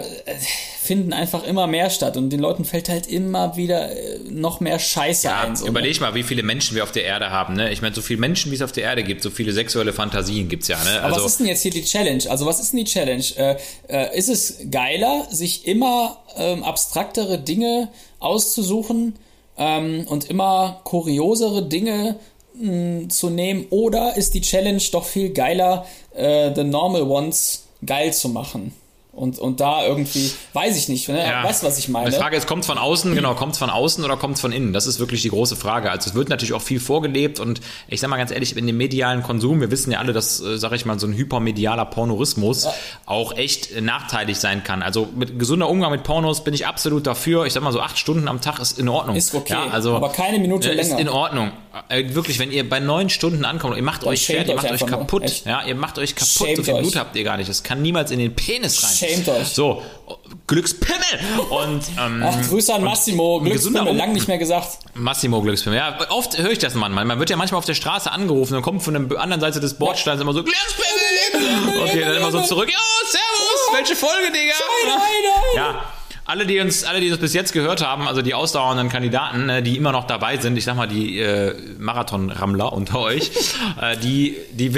finden 0.81 1.13
einfach 1.13 1.43
immer 1.43 1.67
mehr 1.67 1.89
statt 1.89 2.17
und 2.17 2.29
den 2.29 2.39
Leuten 2.39 2.65
fällt 2.65 2.89
halt 2.89 3.07
immer 3.07 3.55
wieder 3.57 3.91
äh, 3.91 4.19
noch 4.29 4.59
mehr 4.59 4.79
Scheiße 4.79 5.33
ein. 5.33 5.55
So? 5.55 5.67
Überleg 5.67 6.01
mal, 6.01 6.15
wie 6.15 6.23
viele 6.23 6.43
Menschen 6.43 6.75
wir 6.75 6.83
auf 6.83 6.91
der 6.91 7.03
Erde 7.03 7.29
haben. 7.29 7.55
Ne? 7.55 7.71
Ich 7.71 7.81
meine, 7.81 7.93
so 7.93 8.01
viele 8.01 8.19
Menschen, 8.19 8.51
wie 8.51 8.55
es 8.55 8.61
auf 8.61 8.71
der 8.71 8.83
Erde 8.83 9.03
gibt, 9.03 9.21
so 9.21 9.29
viele 9.29 9.51
sexuelle 9.51 9.93
Fantasien 9.93 10.49
gibt's 10.49 10.67
ja. 10.67 10.83
Ne? 10.83 11.01
Aber 11.01 11.13
Also, 11.13 11.25
was 11.25 11.31
ist 11.31 11.39
denn 11.39 11.47
jetzt 11.47 11.61
hier 11.61 11.71
die 11.71 11.83
Challenge? 11.83 12.23
Also 12.29 12.45
was 12.45 12.59
ist 12.59 12.73
denn 12.73 12.79
die 12.79 12.91
Challenge? 12.91 13.23
Äh, 13.37 13.55
äh, 13.87 14.17
ist 14.17 14.29
es 14.29 14.57
geiler, 14.71 15.27
sich 15.29 15.67
immer 15.67 16.17
ähm, 16.37 16.63
abstraktere 16.63 17.37
Dinge 17.37 17.89
auszusuchen 18.19 19.15
ähm, 19.57 20.05
und 20.07 20.29
immer 20.29 20.81
kuriosere 20.83 21.67
Dinge 21.67 22.15
mh, 22.59 23.09
zu 23.09 23.29
nehmen? 23.29 23.65
Oder 23.69 24.15
ist 24.17 24.33
die 24.33 24.41
Challenge 24.41 24.81
doch 24.91 25.05
viel 25.05 25.31
geiler, 25.31 25.85
äh, 26.13 26.53
The 26.53 26.63
Normal 26.63 27.03
Ones 27.03 27.67
geil 27.85 28.13
zu 28.13 28.29
machen? 28.29 28.73
Und, 29.19 29.37
und 29.37 29.59
da 29.59 29.85
irgendwie, 29.85 30.31
weiß 30.53 30.77
ich 30.77 30.87
nicht, 30.87 31.09
ne? 31.09 31.21
Ja. 31.21 31.43
weißt 31.43 31.61
du, 31.61 31.67
was 31.67 31.77
ich 31.77 31.89
meine? 31.89 32.09
Die 32.09 32.15
Frage 32.15 32.37
ist, 32.37 32.47
kommt 32.47 32.63
von 32.63 32.77
außen, 32.77 33.13
genau, 33.13 33.35
kommt 33.35 33.57
von 33.57 33.69
außen 33.69 34.05
oder 34.05 34.15
kommt 34.15 34.39
von 34.39 34.53
innen? 34.53 34.71
Das 34.71 34.87
ist 34.87 34.99
wirklich 35.01 35.21
die 35.23 35.29
große 35.29 35.57
Frage. 35.57 35.91
Also 35.91 36.11
es 36.11 36.15
wird 36.15 36.29
natürlich 36.29 36.53
auch 36.53 36.61
viel 36.61 36.79
vorgelebt 36.79 37.41
und 37.41 37.59
ich 37.89 37.99
sag 37.99 38.09
mal 38.09 38.15
ganz 38.15 38.31
ehrlich, 38.31 38.55
in 38.55 38.65
dem 38.65 38.77
medialen 38.77 39.21
Konsum, 39.21 39.59
wir 39.59 39.71
wissen 39.71 39.91
ja 39.91 39.99
alle, 39.99 40.13
dass, 40.13 40.39
äh, 40.39 40.57
sag 40.57 40.71
ich 40.71 40.85
mal, 40.85 40.97
so 41.01 41.07
ein 41.07 41.13
hypermedialer 41.13 41.83
Pornorismus 41.83 42.65
auch 43.05 43.35
echt 43.35 43.73
äh, 43.73 43.81
nachteilig 43.81 44.39
sein 44.39 44.63
kann. 44.63 44.81
Also 44.81 45.09
mit 45.13 45.37
gesunder 45.37 45.67
Umgang 45.67 45.91
mit 45.91 46.03
Pornos 46.03 46.45
bin 46.45 46.53
ich 46.53 46.65
absolut 46.65 47.05
dafür. 47.05 47.45
Ich 47.45 47.51
sag 47.51 47.61
mal 47.61 47.73
so 47.73 47.81
acht 47.81 47.99
Stunden 47.99 48.29
am 48.29 48.39
Tag 48.39 48.59
ist 48.59 48.79
in 48.79 48.87
Ordnung. 48.87 49.17
Ist 49.17 49.35
okay, 49.35 49.51
ja, 49.51 49.67
also, 49.69 49.97
aber 49.97 50.13
keine 50.13 50.39
Minute 50.39 50.71
äh, 50.71 50.79
Ist 50.79 50.91
länger. 50.91 51.01
in 51.01 51.09
Ordnung. 51.09 51.51
Wirklich, 51.89 52.39
wenn 52.39 52.51
ihr 52.51 52.67
bei 52.67 52.79
neun 52.79 53.09
Stunden 53.09 53.43
ankommt, 53.43 53.75
ihr 53.75 53.83
macht 53.83 54.05
euch 54.05 54.21
schämt 54.21 54.47
fertig, 54.47 54.53
ihr 54.53 54.71
euch 54.71 54.81
macht 54.81 54.83
euch 54.83 54.89
kaputt. 54.89 55.45
Ja, 55.45 55.63
ihr 55.65 55.75
macht 55.75 55.99
euch 55.99 56.15
kaputt. 56.15 56.47
Schämt 56.47 56.57
so 56.57 56.63
viel 56.63 56.73
euch. 56.75 56.81
Blut 56.81 56.95
habt 56.95 57.15
ihr 57.15 57.23
gar 57.25 57.35
nicht. 57.35 57.49
Das 57.49 57.63
kann 57.63 57.81
niemals 57.81 58.11
in 58.11 58.19
den 58.19 58.33
Penis 58.33 58.81
rein. 58.83 58.95
Schämt 58.95 59.08
euch. 59.27 59.47
So, 59.47 59.81
Glückspimmel! 60.47 60.99
Und 61.49 61.83
ähm, 61.99 62.23
Ach, 62.25 62.49
Grüße 62.49 62.73
an 62.73 62.83
Massimo, 62.83 63.39
Glückspimmel, 63.39 63.95
lang 63.95 64.13
nicht 64.13 64.27
mehr 64.27 64.37
gesagt. 64.37 64.79
Massimo 64.95 65.41
Glückspimmel. 65.41 65.77
Ja, 65.77 65.97
oft 66.09 66.37
höre 66.37 66.51
ich 66.51 66.59
das 66.59 66.73
manchmal. 66.73 67.05
Man 67.05 67.19
wird 67.19 67.29
ja 67.29 67.37
manchmal 67.37 67.59
auf 67.59 67.65
der 67.65 67.75
Straße 67.75 68.11
angerufen 68.11 68.55
und 68.55 68.61
kommt 68.61 68.81
von 68.83 69.09
der 69.09 69.19
anderen 69.19 69.41
Seite 69.41 69.59
des 69.59 69.75
Bordsteins 69.75 70.21
immer 70.21 70.33
so 70.33 70.43
Glückspimmel! 70.43 71.81
Okay, 71.83 72.01
dann 72.01 72.15
immer 72.15 72.31
so 72.31 72.41
zurück. 72.41 72.69
Ja, 72.71 72.79
servus! 73.05 73.77
Welche 73.77 73.95
Folge, 73.95 74.31
Digga? 74.31 74.53
Ja. 75.55 75.85
Alle 76.29 76.45
die, 76.45 76.59
uns, 76.59 76.83
alle, 76.83 77.01
die 77.01 77.09
uns 77.09 77.19
bis 77.19 77.33
jetzt 77.33 77.53
gehört 77.53 77.83
haben, 77.83 78.07
also 78.07 78.21
die 78.21 78.35
ausdauernden 78.35 78.87
Kandidaten, 78.87 79.49
äh, 79.49 79.63
die 79.63 79.75
immer 79.77 79.91
noch 79.91 80.05
dabei 80.05 80.37
sind, 80.37 80.55
ich 80.57 80.63
sag 80.63 80.75
mal 80.75 80.85
die 80.85 81.17
äh, 81.17 81.55
Marathon-Rammler 81.79 82.71
unter 82.71 82.99
euch, 82.99 83.31
äh, 83.81 83.97
die, 83.97 84.37
die, 84.51 84.71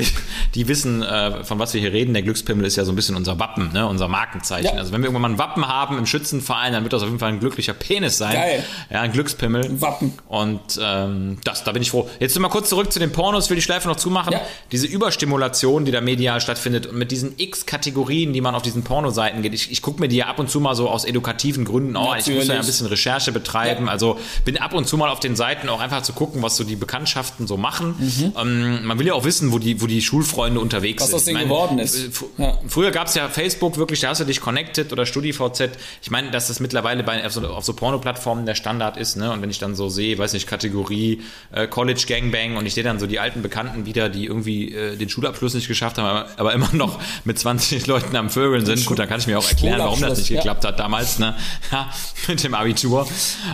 die 0.56 0.68
wissen, 0.70 1.04
äh, 1.04 1.44
von 1.44 1.60
was 1.60 1.74
wir 1.74 1.82
hier 1.82 1.92
reden. 1.92 2.14
Der 2.14 2.24
Glückspimmel 2.24 2.66
ist 2.66 2.78
ja 2.78 2.86
so 2.86 2.94
ein 2.94 2.96
bisschen 2.96 3.18
unser 3.18 3.38
Wappen, 3.38 3.74
ne? 3.74 3.86
unser 3.86 4.08
Markenzeichen. 4.08 4.76
Ja. 4.76 4.80
Also 4.80 4.94
wenn 4.94 5.02
wir 5.02 5.08
irgendwann 5.08 5.24
mal 5.24 5.36
ein 5.36 5.40
Wappen 5.40 5.68
haben 5.68 5.98
im 5.98 6.06
Schützenverein, 6.06 6.72
dann 6.72 6.84
wird 6.84 6.94
das 6.94 7.02
auf 7.02 7.10
jeden 7.10 7.20
Fall 7.20 7.34
ein 7.34 7.42
glücklicher 7.42 7.74
Penis 7.74 8.18
sein. 8.18 8.36
Geil. 8.36 8.64
Ja, 8.90 9.02
ein 9.02 9.12
Glückspimmel. 9.12 9.82
Wappen. 9.82 10.14
Und 10.30 10.80
ähm, 10.82 11.38
das, 11.44 11.66
da 11.66 11.74
bin 11.74 11.82
ich 11.82 11.92
froh. 11.92 12.10
Jetzt 12.22 12.40
mal 12.40 12.48
kurz 12.48 12.70
zurück 12.70 12.94
zu 12.94 13.00
den 13.00 13.12
Pornos, 13.12 13.50
will 13.50 13.58
die 13.58 13.62
Schleife 13.62 13.90
noch 13.90 13.98
zumachen. 13.98 14.32
Ja. 14.32 14.42
Diese 14.72 14.88
Überstimulation, 14.88 15.84
die 15.84 15.92
da 15.92 16.00
medial 16.00 16.40
stattfindet 16.40 16.86
und 16.86 16.98
mit 16.98 17.12
diesen 17.12 17.34
x 17.36 17.66
Kategorien, 17.66 18.32
die 18.32 18.40
man 18.40 18.56
auf 18.56 18.62
diesen 18.62 18.86
Pornoseiten 18.86 19.42
geht. 19.42 19.54
Ich, 19.54 19.70
ich 19.70 19.82
gucke 19.82 20.00
mir 20.00 20.08
die 20.08 20.16
ja 20.16 20.28
ab 20.28 20.40
und 20.40 20.50
zu 20.50 20.62
mal 20.62 20.76
so 20.76 20.88
aus 20.88 21.04
edukativen 21.04 21.41
Gründen 21.66 21.96
auch 21.96 22.14
an. 22.14 22.20
Ich 22.20 22.28
muss 22.28 22.48
ja 22.48 22.56
ein 22.60 22.66
bisschen 22.66 22.88
Recherche 22.88 23.32
betreiben. 23.32 23.86
Ja. 23.86 23.92
Also 23.92 24.20
bin 24.46 24.58
ab 24.58 24.74
und 24.74 24.88
zu 24.88 24.98
mal 24.98 25.10
auf 25.10 25.20
den 25.20 25.36
Seiten 25.36 25.70
auch 25.70 25.80
einfach 25.80 26.02
zu 26.04 26.14
gucken, 26.14 26.42
was 26.42 26.56
so 26.58 26.64
die 26.64 26.76
Bekanntschaften 26.76 27.48
so 27.48 27.58
machen. 27.58 27.96
Ähm, 28.40 28.86
man 28.86 29.00
will 29.00 29.08
ja 29.08 29.14
auch 29.14 29.24
wissen, 29.26 29.52
wo 29.52 29.60
die, 29.60 29.82
wo 29.82 29.88
die 29.88 30.02
Schulfreunde 30.02 30.60
unterwegs 30.60 31.02
Mhm. 31.02 31.14
Was 31.14 31.26
sind. 31.26 31.36
aus 31.36 31.40
denen 31.40 31.50
geworden 31.50 31.80
ist. 31.80 31.96
äh, 31.96 32.10
fr- 32.10 32.26
Ja. 32.38 32.58
Früher 32.68 32.92
gab 32.92 33.08
es 33.08 33.16
ja 33.16 33.28
Facebook 33.30 33.78
wirklich, 33.78 34.00
da 34.02 34.10
hast 34.10 34.20
du 34.22 34.26
dich 34.26 34.42
connected 34.42 34.92
oder 34.94 35.06
StudiVZ. 35.06 35.70
Ich 36.02 36.12
meine, 36.12 36.32
dass 36.32 36.48
das 36.48 36.60
mittlerweile 36.60 37.04
bei, 37.04 37.26
auf 37.26 37.34
so, 37.34 37.42
auf 37.48 37.66
so 37.66 37.74
Porno-Plattformen 37.74 38.46
der 38.46 38.56
Standard 38.56 38.98
ist, 38.98 39.16
ne? 39.18 39.32
Und 39.32 39.42
wenn 39.42 39.50
ich 39.50 39.60
dann 39.60 39.76
so 39.76 39.90
sehe, 39.90 40.18
weiß 40.18 40.34
nicht, 40.34 40.48
Kategorie 40.48 41.22
äh, 41.52 41.68
College 41.68 42.04
Gangbang 42.08 42.58
und 42.58 42.66
ich 42.66 42.74
sehe 42.74 42.84
dann 42.84 43.00
so 43.00 43.08
die 43.08 43.20
alten 43.20 43.42
Bekannten 43.42 43.86
wieder, 43.86 44.10
die 44.10 44.26
irgendwie 44.26 44.74
äh, 44.74 44.96
den 44.98 45.10
Schulabschluss 45.10 45.54
nicht 45.54 45.68
geschafft 45.68 45.98
haben, 45.98 46.06
aber, 46.06 46.30
aber 46.38 46.54
immer 46.54 46.70
noch 46.74 47.00
mit 47.24 47.40
20 47.40 47.88
Leuten 47.88 48.16
am 48.16 48.30
Vögeln 48.30 48.66
sind. 48.66 48.86
Gut, 48.86 49.00
dann 49.00 49.08
kann 49.10 49.20
ich 49.20 49.28
mir 49.28 49.38
auch 49.40 49.48
erklären, 49.50 49.80
warum 49.80 50.00
das 50.02 50.20
nicht 50.20 50.30
ja. 50.30 50.38
geklappt 50.38 50.66
hat 50.66 50.80
damals, 50.80 51.20
ne? 51.20 51.31
Ja, 51.72 51.90
mit 52.28 52.44
dem 52.44 52.54
Abitur. 52.54 53.08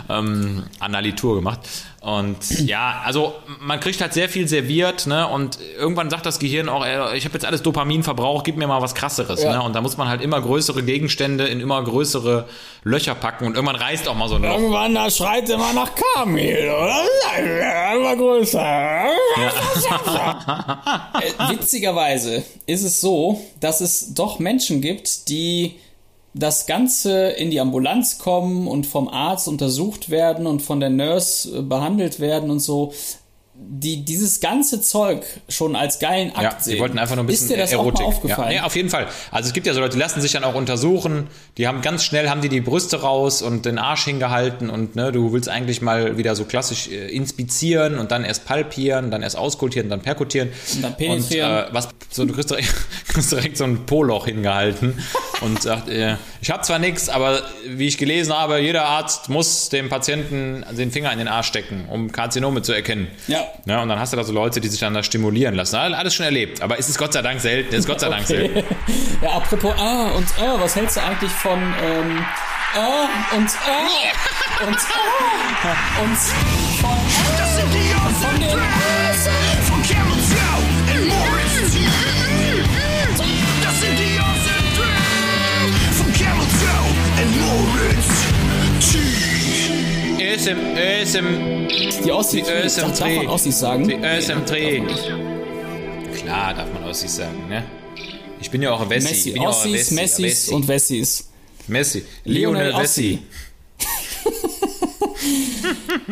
Ähm, 0.09 0.63
Analitur 0.79 1.35
gemacht. 1.35 1.59
Und 2.01 2.37
ja, 2.61 3.01
also 3.05 3.33
man 3.59 3.79
kriegt 3.81 3.99
halt 3.99 4.13
sehr 4.13 4.29
viel 4.29 4.47
serviert, 4.47 5.07
ne? 5.07 5.27
Und 5.27 5.59
irgendwann 5.77 6.09
sagt 6.09 6.25
das 6.25 6.39
Gehirn 6.39 6.69
auch, 6.69 6.85
ey, 6.85 7.17
ich 7.17 7.25
habe 7.25 7.33
jetzt 7.33 7.43
alles 7.45 7.63
Dopamin 7.63 8.01
verbraucht, 8.03 8.45
gib 8.45 8.55
mir 8.55 8.65
mal 8.67 8.81
was 8.81 8.95
krasseres, 8.95 9.43
Ja. 9.43 9.53
ne? 9.53 9.61
Und 9.63 9.75
da 9.75 9.81
muss 9.81 9.97
man 9.97 10.07
halt 10.07 10.21
immer 10.21 10.39
größere 10.41 10.83
Gegenstände 10.83 11.47
in 11.47 11.59
immer 11.59 11.83
größere 11.83 12.47
Löcher 12.83 13.13
packen 13.13 13.45
und 13.45 13.55
irgendwann 13.55 13.75
reißt 13.75 14.07
auch 14.07 14.15
mal 14.15 14.29
so 14.29 14.35
ein 14.35 14.43
Loch. 14.43 14.51
Irgendwann, 14.57 14.95
da 14.95 15.09
schreit 15.11 15.49
immer 15.49 15.73
nach 15.73 15.91
Kamel, 16.15 16.69
oder? 16.69 17.95
Immer 17.95 18.15
größer. 18.15 19.07
Äh, 21.17 21.49
Witzigerweise 21.49 22.43
ist 22.65 22.83
es 22.83 23.01
so, 23.01 23.41
dass 23.59 23.81
es 23.81 24.13
doch 24.13 24.39
Menschen 24.39 24.81
gibt, 24.81 25.29
die 25.29 25.75
das 26.33 26.67
Ganze 26.67 27.29
in 27.29 27.51
die 27.51 27.59
Ambulanz 27.59 28.19
kommen 28.19 28.67
und 28.67 28.85
vom 28.85 29.07
Arzt 29.07 29.47
untersucht 29.47 30.09
werden 30.09 30.45
und 30.47 30.61
von 30.61 30.79
der 30.79 30.89
Nurse 30.89 31.59
äh, 31.59 31.61
behandelt 31.61 32.19
werden 32.19 32.49
und 32.51 32.59
so, 32.59 32.93
die 33.59 34.05
dieses 34.05 34.39
ganze 34.39 34.81
Zeug 34.81 35.25
schon 35.49 35.75
als 35.75 35.99
geilen 35.99 36.29
Akt 36.31 36.41
Ja, 36.43 36.57
sehen. 36.59 36.75
die 36.75 36.79
wollten 36.79 36.99
einfach 36.99 37.15
nur 37.15 37.23
ein 37.23 37.27
bisschen 37.27 37.47
Ist 37.47 37.53
dir 37.55 37.57
das 37.57 37.71
Erotik. 37.71 37.95
auch 37.95 38.01
mal 38.01 38.07
aufgefallen? 38.07 38.51
Ja, 38.51 38.59
nee, 38.61 38.65
auf 38.65 38.75
jeden 38.75 38.89
Fall. 38.89 39.07
Also 39.31 39.47
es 39.47 39.53
gibt 39.53 39.65
ja 39.67 39.73
so 39.73 39.79
Leute, 39.79 39.93
die 39.95 39.99
lassen 39.99 40.21
sich 40.21 40.31
dann 40.31 40.43
auch 40.43 40.53
untersuchen. 40.55 41.27
Die 41.57 41.67
haben 41.67 41.81
ganz 41.81 42.03
schnell 42.03 42.29
haben 42.29 42.41
die 42.41 42.49
die 42.49 42.61
Brüste 42.61 43.01
raus 43.01 43.41
und 43.41 43.65
den 43.65 43.79
Arsch 43.79 44.05
hingehalten 44.05 44.69
und 44.69 44.95
ne, 44.95 45.11
du 45.11 45.33
willst 45.33 45.49
eigentlich 45.49 45.81
mal 45.81 46.17
wieder 46.17 46.35
so 46.35 46.45
klassisch 46.45 46.87
äh, 46.87 47.07
inspizieren 47.09 47.97
und 47.97 48.11
dann 48.11 48.23
erst 48.23 48.45
palpieren, 48.45 49.09
dann 49.11 49.23
erst 49.23 49.37
auskultieren, 49.37 49.89
dann 49.89 50.01
perkutieren 50.01 50.49
Und 50.75 50.83
dann 50.83 50.95
penetrieren. 50.95 51.51
Und, 51.51 51.69
äh, 51.71 51.73
was 51.73 51.89
so 52.11 52.25
du 52.25 52.33
kriegst 52.33 52.51
direkt, 52.51 52.73
kriegst 53.07 53.31
direkt 53.31 53.57
so 53.57 53.63
ein 53.63 53.85
Poloch 53.85 54.25
hingehalten 54.25 55.03
und 55.41 55.61
sagt, 55.61 55.89
äh, 55.89 56.15
ich 56.41 56.51
habe 56.51 56.61
zwar 56.63 56.77
nichts, 56.79 57.09
aber 57.09 57.41
wie 57.67 57.87
ich 57.87 57.97
gelesen 57.97 58.33
habe, 58.37 58.59
jeder 58.59 58.85
Arzt 58.85 59.29
muss 59.29 59.69
dem 59.69 59.89
Patienten 59.89 60.63
den 60.77 60.91
Finger 60.91 61.11
in 61.11 61.17
den 61.17 61.27
Arsch 61.27 61.47
stecken, 61.47 61.85
um 61.91 62.11
Karzinome 62.11 62.61
zu 62.61 62.71
erkennen. 62.73 63.07
Ja. 63.27 63.46
Ja, 63.65 63.81
und 63.81 63.89
dann 63.89 63.99
hast 63.99 64.13
du 64.13 64.17
da 64.17 64.23
so 64.23 64.31
Leute, 64.33 64.61
die 64.61 64.67
sich 64.69 64.79
dann 64.79 64.93
da 64.93 65.03
stimulieren 65.03 65.55
lassen. 65.55 65.75
Alles 65.75 66.13
schon 66.15 66.25
erlebt. 66.25 66.61
Aber 66.61 66.79
es 66.79 66.87
ist 66.87 66.97
Gott 66.97 67.11
sei 67.13 67.21
Dank 67.21 67.39
selten. 67.41 67.73
Es 67.73 67.79
ist 67.81 67.87
Gott 67.87 67.99
sei 67.99 68.09
Dank 68.09 68.23
Okay. 68.23 68.49
selten. 68.53 68.75
Ja, 69.21 69.31
apropos 69.31 69.73
Ah 69.77 70.11
und 70.15 70.27
Ah, 70.39 70.55
was 70.59 70.75
hältst 70.75 70.95
du 70.97 71.01
eigentlich 71.03 71.31
von 71.31 71.59
ähm, 71.83 72.25
Ah 72.75 73.35
und 73.35 73.49
Ah 73.65 74.65
und 74.65 74.75
Ah 74.75 76.03
und 76.03 76.17
von 76.79 76.89
Ah 76.89 77.37
Das 77.37 77.55
sind 77.57 77.73
die 77.73 77.93
von 78.23 78.39
den 78.39 78.96
ÖSM, 90.27 90.57
ÖSM, 90.75 91.67
die 92.03 92.11
Ossis, 92.11 92.45
Die 92.45 92.51
Ös 92.51 92.77
im 92.77 92.83
darf, 92.89 92.99
darf 92.99 93.15
man 93.15 93.27
Ossis 93.27 93.59
sagen? 93.59 93.87
die 93.87 93.93
ÖSM 93.95 94.43
Dreh. 94.45 94.81
Klar 96.17 96.53
darf 96.53 96.73
man 96.73 96.83
Ossis 96.83 97.15
sagen, 97.15 97.47
ne? 97.47 97.63
Ich 98.41 98.51
bin 98.51 98.61
ja 98.61 98.71
auch 98.73 98.81
ein 98.81 98.89
Wessi. 98.89 99.07
ich 99.07 99.13
Messi, 99.13 99.31
bin 99.31 99.41
ja 99.43 99.47
auch 99.49 99.53
ein 99.63 99.69
Ossis, 99.71 99.73
Wessi, 99.73 99.93
Messis 99.95 100.23
Wessi. 100.25 100.53
und 100.53 100.67
Wessis. 100.67 101.29
Messi. 101.67 102.03
Lionel 102.25 102.67
Lionel 102.71 102.83
Wessi. 102.83 103.19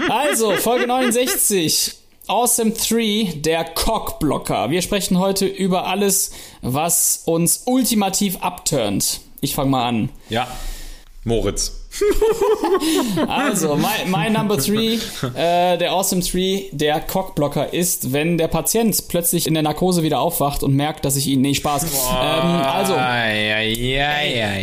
Also, 0.09 0.53
Folge 0.53 0.87
69. 0.87 1.91
Awesome 2.27 2.71
3, 2.71 3.33
der 3.41 3.65
Cockblocker. 3.65 4.69
Wir 4.71 4.81
sprechen 4.81 5.19
heute 5.19 5.45
über 5.45 5.87
alles, 5.87 6.31
was 6.61 7.21
uns 7.25 7.63
ultimativ 7.65 8.37
abturnt. 8.37 9.19
Ich 9.41 9.53
fange 9.55 9.69
mal 9.71 9.87
an. 9.87 10.09
Ja. 10.29 10.47
Moritz. 11.23 11.84
Also, 13.27 13.75
mein, 13.75 14.09
mein 14.09 14.33
Number 14.33 14.57
Three, 14.57 14.99
äh, 15.35 15.77
der 15.77 15.91
Awesome 15.91 16.21
Tree, 16.21 16.63
der 16.71 16.99
Cockblocker 16.99 17.73
ist, 17.73 18.13
wenn 18.13 18.37
der 18.37 18.47
Patient 18.47 19.07
plötzlich 19.07 19.47
in 19.47 19.53
der 19.53 19.63
Narkose 19.63 20.03
wieder 20.03 20.19
aufwacht 20.19 20.63
und 20.63 20.75
merkt, 20.75 21.05
dass 21.05 21.15
ich 21.15 21.27
ihn. 21.27 21.41
Nee, 21.41 21.53
Spaß. 21.53 21.83
Ähm, 21.83 21.89
also, 21.91 22.93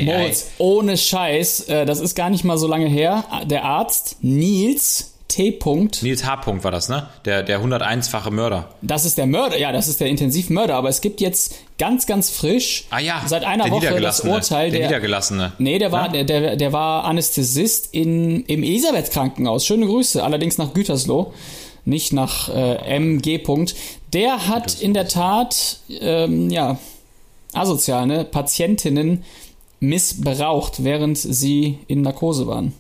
Moritz, 0.05 0.51
ohne 0.59 0.97
Scheiß, 0.97 1.69
äh, 1.69 1.87
das 1.87 2.01
ist 2.01 2.15
gar 2.15 2.31
nicht 2.31 2.45
mal 2.45 2.59
so 2.59 2.67
lange 2.67 2.87
her. 2.87 3.25
Der 3.47 3.65
Arzt 3.65 4.17
Nils 4.21 5.12
T. 5.33 5.51
-Punkt, 5.59 6.03
Nils 6.03 6.25
H. 6.25 6.37
Punkt 6.37 6.63
war 6.65 6.71
das, 6.71 6.89
ne? 6.89 7.09
Der, 7.25 7.43
der 7.43 7.61
101-fache 7.63 8.31
Mörder. 8.31 8.69
das 8.83 9.05
ist 9.05 9.17
der 9.17 9.27
Mörder, 9.27 9.59
ja, 9.59 9.73
das 9.73 9.89
ist 9.89 10.01
der 10.01 10.09
Intensivmörder, 10.09 10.75
aber 10.75 10.89
es 10.91 11.01
gibt 11.01 11.21
jetzt 11.21 11.55
ganz, 11.79 12.07
ganz 12.07 12.31
frisch, 12.31 12.85
Ah 12.91 12.99
ja, 13.01 13.23
seit 13.27 13.45
einer 13.45 13.71
Woche 13.71 14.01
das. 14.01 14.21
Urteil 14.21 14.71
der 14.71 14.81
der, 14.81 14.89
Niedergelassene. 14.89 15.53
Nee, 15.59 15.79
der 15.79 15.91
war, 15.93 16.07
Ja? 16.15 16.23
der, 16.23 16.25
der, 16.25 16.57
der 16.57 16.73
war 16.73 17.05
Anästhesist 17.05 17.89
in, 17.93 18.45
im 18.45 18.63
Elisabeth-Krankenhaus. 18.63 19.65
Schöne 19.65 19.87
Grüße, 19.87 20.23
allerdings 20.23 20.59
nach 20.59 20.75
Gütersloh, 20.75 21.33
nicht 21.85 22.13
nach 22.13 22.49
äh, 22.49 22.97
MG. 22.97 23.39
Punkt. 23.39 23.75
Der 24.13 24.47
hat 24.49 24.81
in 24.81 24.93
der 24.95 25.09
Tat, 25.09 25.79
ähm, 26.01 26.51
ja, 26.51 26.79
asozial, 27.55 28.07
ne, 28.07 28.25
Patientinnen 28.25 29.25
missbraucht, 29.81 30.85
während 30.85 31.19
sie 31.19 31.79
in 31.89 32.03
Narkose 32.03 32.47
waren. 32.47 32.73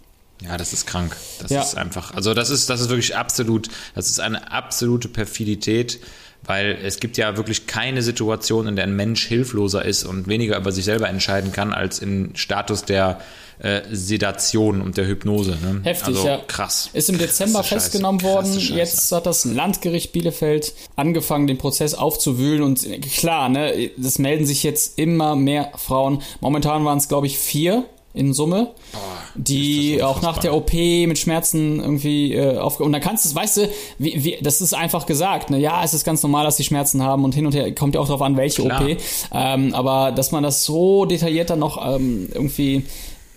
Ja, 0.44 0.56
das 0.56 0.72
ist 0.72 0.86
krank. 0.86 1.16
Das 1.40 1.50
Ja. 1.50 1.62
ist 1.62 1.76
einfach, 1.76 2.14
also 2.14 2.34
das 2.34 2.50
ist, 2.50 2.68
das 2.70 2.80
ist 2.80 2.88
wirklich 2.88 3.16
absolut, 3.16 3.68
das 3.94 4.10
ist 4.10 4.20
eine 4.20 4.50
absolute 4.52 5.08
Perfidität, 5.08 6.00
weil 6.44 6.76
es 6.84 6.98
gibt 6.98 7.16
ja 7.16 7.36
wirklich 7.36 7.66
keine 7.68 8.02
Situation, 8.02 8.66
in 8.66 8.74
der 8.76 8.84
ein 8.86 8.96
Mensch 8.96 9.24
hilfloser 9.26 9.84
ist 9.84 10.04
und 10.04 10.26
weniger 10.26 10.56
über 10.56 10.72
sich 10.72 10.84
selber 10.84 11.08
entscheiden 11.08 11.52
kann, 11.52 11.72
als 11.72 12.00
im 12.00 12.34
Status 12.34 12.84
der 12.84 13.20
äh, 13.60 13.82
Sedation 13.92 14.82
und 14.82 14.96
der 14.96 15.06
Hypnose. 15.06 15.52
Ne? 15.62 15.80
Heftig, 15.84 16.16
also, 16.16 16.26
ja. 16.26 16.38
Krass. 16.48 16.90
Ist 16.94 17.08
im 17.10 17.18
Dezember 17.18 17.60
Krasse 17.60 17.68
Scheiße. 17.68 17.80
festgenommen 17.90 18.22
worden. 18.22 18.58
Jetzt 18.58 19.12
hat 19.12 19.26
das 19.26 19.44
Landgericht 19.44 20.10
Bielefeld 20.10 20.74
angefangen, 20.96 21.46
den 21.46 21.58
Prozess 21.58 21.94
aufzuwühlen. 21.94 22.62
Und 22.62 22.84
äh, 22.84 22.98
klar, 22.98 23.48
ne, 23.48 23.90
das 23.96 24.18
melden 24.18 24.44
sich 24.46 24.64
jetzt 24.64 24.98
immer 24.98 25.36
mehr 25.36 25.70
Frauen. 25.76 26.22
Momentan 26.40 26.84
waren 26.84 26.98
es, 26.98 27.06
glaube 27.06 27.28
ich, 27.28 27.38
vier 27.38 27.84
in 28.14 28.34
Summe, 28.34 28.72
die 29.34 29.94
ist 29.94 30.00
das 30.00 30.08
auch 30.08 30.22
nach 30.22 30.38
der 30.38 30.54
OP 30.54 30.72
mit 30.74 31.18
Schmerzen 31.18 31.80
irgendwie 31.80 32.34
äh, 32.34 32.58
aufge... 32.58 32.84
Und 32.84 32.92
dann 32.92 33.00
kannst 33.00 33.24
du 33.24 33.30
es, 33.30 33.34
weißt 33.34 33.56
du, 33.56 33.68
wie, 33.98 34.24
wie, 34.24 34.38
das 34.42 34.60
ist 34.60 34.74
einfach 34.74 35.06
gesagt, 35.06 35.50
ne? 35.50 35.58
Ja, 35.58 35.82
es 35.82 35.94
ist 35.94 36.04
ganz 36.04 36.22
normal, 36.22 36.44
dass 36.44 36.56
die 36.56 36.64
Schmerzen 36.64 37.02
haben 37.02 37.24
und 37.24 37.34
hin 37.34 37.46
und 37.46 37.54
her, 37.54 37.74
kommt 37.74 37.94
ja 37.94 38.00
auch 38.00 38.06
darauf 38.06 38.22
an, 38.22 38.36
welche 38.36 38.62
Klar. 38.62 38.82
OP. 38.82 38.96
Ähm, 39.32 39.74
aber 39.74 40.12
dass 40.12 40.30
man 40.30 40.42
das 40.42 40.64
so 40.64 41.06
detailliert 41.06 41.50
dann 41.50 41.58
noch 41.60 41.96
ähm, 41.96 42.28
irgendwie 42.32 42.84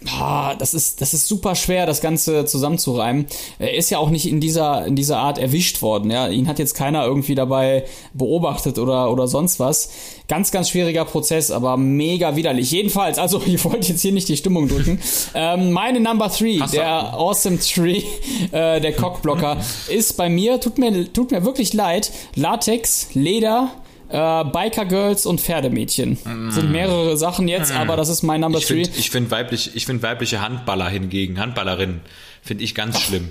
Ah, 0.08 0.56
das 0.56 0.74
ist, 0.74 1.02
das 1.02 1.14
ist 1.14 1.28
super 1.28 1.56
schwer, 1.56 1.86
das 1.86 2.02
Ganze 2.02 2.46
zusammenzureimen. 2.46 3.26
Er 3.60 3.76
ist 3.76 3.90
ja 3.90 3.98
auch 3.98 4.10
nicht 4.10 4.28
in 4.28 4.40
dieser, 4.40 4.86
in 4.86 4.96
dieser 4.96 5.18
Art 5.18 5.38
erwischt 5.38 5.82
worden. 5.82 6.12
Ja, 6.12 6.28
ihn 6.28 6.48
hat 6.48 6.60
jetzt 6.60 6.76
keiner 6.76 7.06
irgendwie 7.06 7.36
dabei 7.36 7.86
beobachtet 8.14 8.78
oder, 8.78 9.12
oder 9.12 9.28
sonst 9.28 9.60
was. 9.60 9.90
Ganz, 10.28 10.52
ganz 10.52 10.70
schwieriger 10.70 11.06
Prozess, 11.06 11.52
aber 11.52 11.78
mega 11.78 12.36
widerlich. 12.36 12.72
Jedenfalls, 12.72 13.20
also 13.20 13.42
ich 13.46 13.64
wollte 13.64 13.90
jetzt 13.90 14.02
hier 14.02 14.12
nicht 14.12 14.28
die 14.28 14.38
Stimmung 14.38 14.68
drücken. 14.68 15.00
ähm, 15.36 15.72
meine 15.72 16.00
Number 16.00 16.32
Three, 16.32 16.60
Hast 16.60 16.74
du- 16.74 16.78
der 16.78 17.14
Awesome 17.14 17.60
Tree, 17.60 18.02
äh, 18.52 18.82
der 18.82 18.94
Cockblocker, 18.94 19.58
ist 19.90 20.18
bei 20.18 20.30
mir, 20.30 20.60
tut 20.60 20.78
mir, 20.78 21.12
tut 21.14 21.32
mir 21.32 21.46
wirklich 21.46 21.74
leid, 21.74 22.12
Latex, 22.36 23.10
Leder, 23.14 23.70
äh, 24.10 24.44
Biker 24.46 24.86
Girls 24.86 25.26
und 25.26 25.42
Pferdemädchen. 25.42 26.18
Sind 26.50 26.72
mehrere 26.72 27.18
Sachen 27.18 27.48
jetzt, 27.48 27.72
aber 27.72 27.96
das 27.96 28.10
ist 28.10 28.24
mein 28.24 28.42
Number 28.42 28.60
Mm. 28.60 28.62
Ich 28.62 28.68
Three. 28.68 28.84
finde 28.86 29.02
find 29.02 29.32
weiblich, 29.32 29.72
ich 29.76 29.86
find 29.86 30.02
weibliche 30.04 30.42
Handballer 30.42 30.90
hingegen, 30.90 31.40
Handballerinnen, 31.40 32.02
finde 32.42 32.64
ich 32.64 32.74
ganz 32.76 33.00
schlimm. 33.02 33.30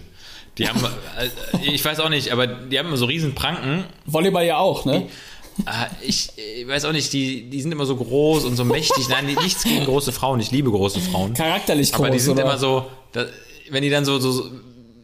Die 0.58 0.68
haben, 0.68 0.78
äh, 0.84 1.72
ich 1.72 1.84
weiß 1.84 1.98
auch 1.98 2.08
nicht, 2.08 2.30
aber 2.30 2.46
die 2.46 2.78
haben 2.78 2.86
immer 2.86 2.96
so 2.96 3.06
riesen 3.06 3.34
Pranken. 3.34 3.84
Volleyball 4.06 4.46
ja 4.46 4.58
auch, 4.58 4.84
ne? 4.84 5.06
Ah, 5.66 5.86
Ich, 6.02 6.30
ich 6.36 6.66
weiß 6.66 6.84
auch 6.84 6.92
nicht, 6.92 7.12
die, 7.12 7.48
die 7.48 7.62
sind 7.62 7.72
immer 7.72 7.86
so 7.86 7.96
groß 7.96 8.44
und 8.44 8.56
so 8.56 8.64
mächtig. 8.64 9.08
Nein, 9.08 9.26
nichts 9.26 9.64
gegen 9.64 9.84
große 9.84 10.12
Frauen. 10.12 10.40
Ich 10.40 10.50
liebe 10.50 10.70
große 10.70 11.00
Frauen. 11.00 11.34
Charakterlich 11.34 11.92
groß, 11.92 12.00
Aber 12.00 12.10
die 12.10 12.18
sind 12.18 12.34
oder? 12.34 12.42
immer 12.42 12.58
so, 12.58 12.86
da, 13.12 13.26
wenn 13.70 13.82
die 13.82 13.90
dann 13.90 14.04
so, 14.04 14.18
so, 14.18 14.50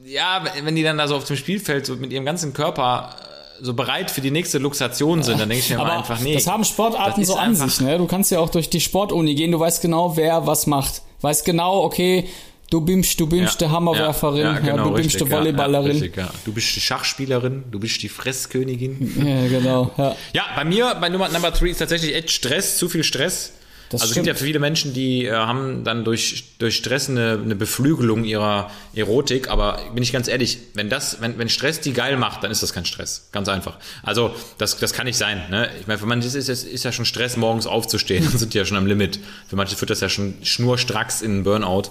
ja, 0.04 0.44
wenn 0.62 0.74
die 0.74 0.82
dann 0.82 0.98
da 0.98 1.06
so 1.08 1.16
auf 1.16 1.24
dem 1.24 1.36
Spielfeld 1.36 1.86
so 1.86 1.96
mit 1.96 2.12
ihrem 2.12 2.24
ganzen 2.24 2.52
Körper 2.52 3.14
äh, 3.60 3.64
so 3.64 3.74
bereit 3.74 4.10
für 4.10 4.20
die 4.20 4.30
nächste 4.30 4.58
Luxation 4.58 5.22
sind, 5.22 5.40
dann 5.40 5.48
denke 5.48 5.64
ich 5.64 5.70
mir 5.70 5.80
aber 5.80 5.92
einfach, 5.92 6.20
nee. 6.20 6.34
das 6.34 6.46
haben 6.46 6.64
Sportarten 6.64 7.20
das 7.20 7.28
so 7.28 7.36
an 7.36 7.54
sich, 7.54 7.80
ne? 7.80 7.98
Du 7.98 8.06
kannst 8.06 8.30
ja 8.30 8.40
auch 8.40 8.48
durch 8.50 8.68
die 8.70 8.80
Sportuni 8.80 9.34
gehen, 9.34 9.52
du 9.52 9.60
weißt 9.60 9.82
genau, 9.82 10.16
wer 10.16 10.46
was 10.46 10.66
macht. 10.66 11.02
Weißt 11.20 11.44
genau, 11.44 11.84
okay, 11.84 12.26
du 12.70 12.80
bimst, 12.80 13.18
du 13.20 13.26
bimst, 13.26 13.60
der 13.60 13.70
Hammerwerferin, 13.70 14.42
ja, 14.42 14.58
genau, 14.58 14.88
du 14.88 14.94
bimst, 14.94 15.20
die 15.20 15.30
Volleyballerin. 15.30 15.86
Ja, 15.86 15.92
richtig, 15.92 16.16
ja. 16.16 16.30
Du 16.44 16.52
bist 16.52 16.74
die 16.74 16.80
Schachspielerin, 16.80 17.64
du 17.70 17.80
bist 17.80 18.02
die 18.02 18.08
Fresskönigin. 18.08 19.12
Ja, 19.24 19.48
genau, 19.48 19.90
ja. 19.98 20.16
Ja, 20.32 20.44
bei 20.56 20.64
mir, 20.64 20.96
bei 21.00 21.08
Nummer 21.08 21.28
Number 21.28 21.50
3 21.50 21.68
ist 21.68 21.78
tatsächlich 21.78 22.14
echt 22.14 22.30
Stress, 22.30 22.78
zu 22.78 22.88
viel 22.88 23.04
Stress. 23.04 23.52
Das 23.90 24.02
also 24.02 24.12
es 24.12 24.14
gibt 24.14 24.28
ja 24.28 24.34
viele 24.34 24.60
Menschen, 24.60 24.94
die 24.94 25.26
äh, 25.26 25.32
haben 25.32 25.82
dann 25.82 26.04
durch, 26.04 26.44
durch 26.58 26.76
Stress 26.76 27.10
eine, 27.10 27.40
eine 27.42 27.56
Beflügelung 27.56 28.22
ihrer 28.24 28.70
Erotik, 28.94 29.48
aber 29.50 29.80
bin 29.92 30.02
ich 30.04 30.12
ganz 30.12 30.28
ehrlich, 30.28 30.58
wenn 30.74 30.88
das, 30.88 31.20
wenn, 31.20 31.38
wenn 31.38 31.48
Stress 31.48 31.80
die 31.80 31.92
geil 31.92 32.16
macht, 32.16 32.44
dann 32.44 32.52
ist 32.52 32.62
das 32.62 32.72
kein 32.72 32.84
Stress. 32.84 33.28
Ganz 33.32 33.48
einfach. 33.48 33.78
Also 34.04 34.32
das, 34.58 34.78
das 34.78 34.92
kann 34.92 35.06
nicht 35.06 35.16
sein. 35.18 35.42
Ne? 35.50 35.68
Ich 35.80 35.88
meine, 35.88 35.98
für 35.98 36.06
manche 36.06 36.28
ist, 36.28 36.48
ist, 36.48 36.64
ist 36.64 36.84
ja 36.84 36.92
schon 36.92 37.04
Stress, 37.04 37.36
morgens 37.36 37.66
aufzustehen, 37.66 38.24
dann 38.30 38.38
sind 38.38 38.54
die 38.54 38.58
ja 38.58 38.64
schon 38.64 38.76
am 38.76 38.86
Limit. 38.86 39.18
Für 39.48 39.56
manche 39.56 39.74
führt 39.74 39.90
das 39.90 40.00
ja 40.00 40.08
schon 40.08 40.34
schnurstracks 40.42 41.20
in 41.20 41.32
einen 41.32 41.42
Burnout. 41.42 41.90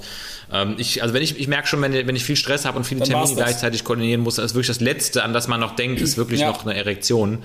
Ähm, 0.54 0.76
ich, 0.78 1.04
also 1.04 1.14
wenn 1.14 1.22
ich, 1.22 1.38
ich 1.38 1.50
merke 1.50 1.68
schon, 1.68 1.82
wenn, 1.82 1.92
wenn 1.92 2.16
ich 2.16 2.24
viel 2.24 2.38
Stress 2.38 2.64
habe 2.64 2.78
und 2.78 2.86
viele 2.86 3.02
Dann 3.02 3.10
Termine 3.10 3.36
gleichzeitig 3.36 3.84
koordinieren 3.84 4.22
muss, 4.22 4.36
dann 4.36 4.46
ist 4.46 4.54
wirklich 4.56 4.68
das 4.68 4.80
Letzte, 4.80 5.24
an 5.26 5.34
das 5.34 5.50
man 5.50 5.60
noch 5.60 5.76
denkt, 5.76 6.00
ist 6.00 6.16
wirklich 6.16 6.40
Ja. 6.40 6.48
noch 6.48 6.66
eine 6.66 6.76
Erektion. 6.76 7.40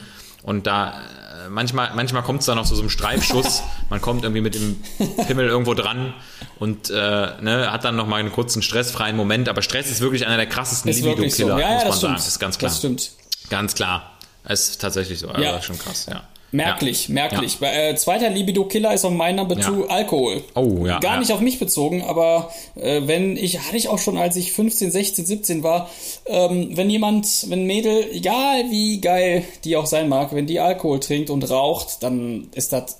Und 0.44 0.66
da 0.68 1.00
manchmal, 1.48 1.92
manchmal 1.94 2.22
kommt 2.22 2.40
es 2.40 2.46
dann 2.46 2.56
noch 2.56 2.66
zu 2.66 2.74
so 2.74 2.80
einem 2.82 2.90
Streifschuss. 2.90 3.62
Man 3.90 4.00
kommt 4.00 4.22
irgendwie 4.24 4.40
mit 4.40 4.54
dem 4.54 4.82
Pimmel 5.26 5.46
irgendwo 5.46 5.74
dran 5.74 6.14
und 6.58 6.90
äh, 6.90 6.94
ne, 6.94 7.70
hat 7.72 7.84
dann 7.84 7.96
noch 7.96 8.06
mal 8.06 8.16
einen 8.20 8.32
kurzen 8.32 8.62
stressfreien 8.62 9.16
Moment. 9.16 9.48
Aber 9.48 9.62
Stress 9.62 9.90
ist 9.90 10.00
wirklich 10.00 10.26
einer 10.26 10.36
der 10.36 10.46
krassesten 10.46 10.88
wirklich 10.90 11.34
so. 11.36 11.44
Libido-Killer, 11.46 11.58
Ja, 11.58 11.68
ja, 11.80 11.84
muss 11.84 11.84
man 11.86 12.00
sagen. 12.00 12.14
Das 12.14 12.28
ist 12.28 12.38
ganz 12.38 12.58
klar. 12.58 12.70
Das 12.70 12.78
stimmt. 12.78 13.10
Ganz 13.50 13.74
klar. 13.74 14.12
Es 14.44 14.70
ist 14.70 14.80
tatsächlich 14.80 15.18
so. 15.18 15.28
Also 15.28 15.42
Ja. 15.42 15.60
schon 15.62 15.78
krass, 15.78 16.06
ja. 16.10 16.22
Merklich, 16.54 17.08
Ja. 17.08 17.14
merklich. 17.14 17.58
Äh, 17.60 17.96
zweiter 17.96 18.30
Libido-Killer 18.30 18.94
ist 18.94 19.04
auf 19.04 19.12
meiner 19.12 19.42
Number 19.44 19.58
Ja. 19.58 19.72
Alkohol. 19.88 20.42
Oh, 20.54 20.86
ja, 20.86 21.00
Gar 21.00 21.14
ja. 21.14 21.18
nicht 21.20 21.32
auf 21.32 21.40
mich 21.40 21.58
bezogen, 21.58 22.02
aber 22.02 22.50
äh, 22.76 23.02
wenn 23.06 23.36
ich, 23.36 23.58
hatte 23.58 23.76
ich 23.76 23.88
auch 23.88 23.98
schon, 23.98 24.16
als 24.16 24.36
ich 24.36 24.52
15, 24.52 24.90
16, 24.92 25.26
17 25.26 25.62
war, 25.64 25.90
ähm, 26.26 26.76
wenn 26.76 26.88
jemand, 26.90 27.46
wenn 27.48 27.66
Mädel, 27.66 28.06
egal 28.12 28.70
wie 28.70 29.00
geil 29.00 29.44
die 29.64 29.76
auch 29.76 29.86
sein 29.86 30.08
mag, 30.08 30.32
wenn 30.32 30.46
die 30.46 30.60
Alkohol 30.60 31.00
trinkt 31.00 31.28
und 31.30 31.48
raucht, 31.50 32.02
dann 32.04 32.48
ist 32.54 32.72
das 32.72 32.98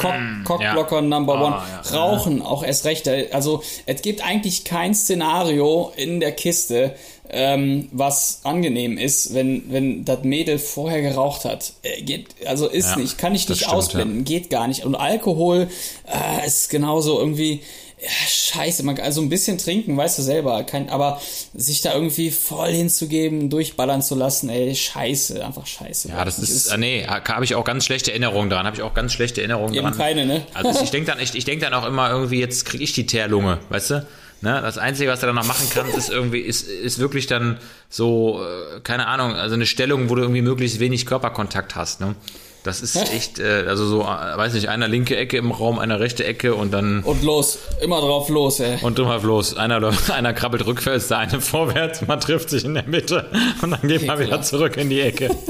Cock, 0.00 0.14
Cockblocker 0.44 1.02
Number 1.02 1.34
Ah, 1.34 1.44
One. 1.44 1.56
ja. 1.92 1.98
Rauchen 1.98 2.40
auch 2.42 2.62
erst 2.62 2.84
recht. 2.84 3.08
Also 3.32 3.62
es 3.86 4.00
gibt 4.02 4.24
eigentlich 4.24 4.64
kein 4.64 4.94
Szenario 4.94 5.92
in 5.96 6.20
der 6.20 6.32
Kiste, 6.32 6.94
ähm, 7.28 7.88
was 7.92 8.40
angenehm 8.44 8.96
ist, 8.96 9.34
wenn, 9.34 9.72
wenn 9.72 10.04
das 10.04 10.22
Mädel 10.22 10.58
vorher 10.58 11.02
geraucht 11.02 11.44
hat. 11.44 11.72
Äh, 11.82 12.02
geht, 12.02 12.26
also 12.46 12.68
ist 12.68 12.90
Ja, 12.90 12.96
nicht, 12.96 13.18
kann 13.18 13.34
ich 13.34 13.48
nicht 13.48 13.58
stimmt, 13.62 13.72
ausblenden, 13.74 14.24
geht 14.24 14.50
gar 14.50 14.68
nicht. 14.68 14.84
Und 14.84 14.94
Alkohol 14.94 15.68
äh, 16.06 16.46
ist 16.46 16.70
genauso 16.70 17.18
irgendwie. 17.18 17.62
Ja, 18.02 18.08
scheiße, 18.26 18.82
man, 18.82 18.98
also 18.98 19.20
ein 19.20 19.28
bisschen 19.28 19.58
trinken, 19.58 19.96
weißt 19.96 20.18
du 20.18 20.22
selber, 20.22 20.64
kein, 20.64 20.90
aber 20.90 21.20
sich 21.54 21.82
da 21.82 21.94
irgendwie 21.94 22.32
voll 22.32 22.72
hinzugeben, 22.72 23.48
durchballern 23.48 24.02
zu 24.02 24.16
lassen, 24.16 24.48
ey, 24.48 24.74
scheiße, 24.74 25.44
einfach 25.44 25.68
scheiße. 25.68 26.08
Ja, 26.08 26.24
das 26.24 26.40
ist, 26.40 26.66
äh, 26.66 26.78
nee, 26.78 27.06
habe 27.06 27.44
ich 27.44 27.54
auch 27.54 27.64
ganz 27.64 27.84
schlechte 27.84 28.10
Erinnerungen 28.10 28.50
dran. 28.50 28.66
Habe 28.66 28.74
ich 28.74 28.82
auch 28.82 28.94
ganz 28.94 29.12
schlechte 29.12 29.40
Erinnerungen 29.40 29.74
Eben 29.74 29.86
dran. 29.86 29.96
keine, 29.96 30.26
ne? 30.26 30.44
Also 30.52 30.82
ich, 30.82 30.90
denke 30.90 31.12
dann, 31.12 31.20
ich, 31.20 31.36
ich 31.36 31.44
denk 31.44 31.60
dann 31.60 31.74
auch 31.74 31.86
immer 31.86 32.10
irgendwie, 32.10 32.40
jetzt 32.40 32.64
kriege 32.64 32.82
ich 32.82 32.92
die 32.92 33.06
Teerlunge, 33.06 33.60
weißt 33.68 33.90
du? 33.90 34.06
Ne? 34.40 34.60
Das 34.60 34.78
Einzige, 34.78 35.08
was 35.08 35.20
du 35.20 35.26
dann 35.26 35.36
noch 35.36 35.46
machen 35.46 35.68
kannst, 35.72 35.96
ist 35.96 36.10
irgendwie, 36.10 36.40
ist, 36.40 36.66
ist 36.66 36.98
wirklich 36.98 37.28
dann 37.28 37.58
so, 37.88 38.42
äh, 38.42 38.80
keine 38.80 39.06
Ahnung, 39.06 39.34
also 39.34 39.54
eine 39.54 39.66
Stellung, 39.66 40.10
wo 40.10 40.16
du 40.16 40.22
irgendwie 40.22 40.42
möglichst 40.42 40.80
wenig 40.80 41.06
Körperkontakt 41.06 41.76
hast. 41.76 42.00
Ne? 42.00 42.16
Das 42.64 42.80
ist 42.80 42.94
echt, 43.12 43.40
äh, 43.40 43.64
also 43.66 43.84
so, 43.86 44.02
äh, 44.02 44.04
weiß 44.04 44.52
nicht, 44.54 44.68
einer 44.68 44.86
linke 44.86 45.16
Ecke 45.16 45.36
im 45.36 45.50
Raum, 45.50 45.80
einer 45.80 45.98
rechte 45.98 46.24
Ecke 46.24 46.54
und 46.54 46.72
dann 46.72 47.02
Und 47.02 47.24
los, 47.24 47.58
immer 47.82 48.00
drauf 48.00 48.28
los, 48.28 48.60
ey. 48.60 48.78
und 48.82 48.96
drüber 48.98 49.18
bloß. 49.18 49.56
Einer, 49.56 49.80
läuft- 49.80 50.10
einer 50.12 50.32
krabbelt 50.32 50.64
rückwärts, 50.64 51.08
der 51.08 51.18
eine 51.18 51.40
vorwärts, 51.40 52.06
man 52.06 52.20
trifft 52.20 52.50
sich 52.50 52.64
in 52.64 52.74
der 52.74 52.84
Mitte 52.84 53.26
und 53.62 53.72
dann 53.72 53.80
geht 53.82 54.06
man 54.06 54.18
wieder 54.20 54.42
zurück 54.42 54.76
in 54.76 54.90
die 54.90 55.00
Ecke. 55.00 55.30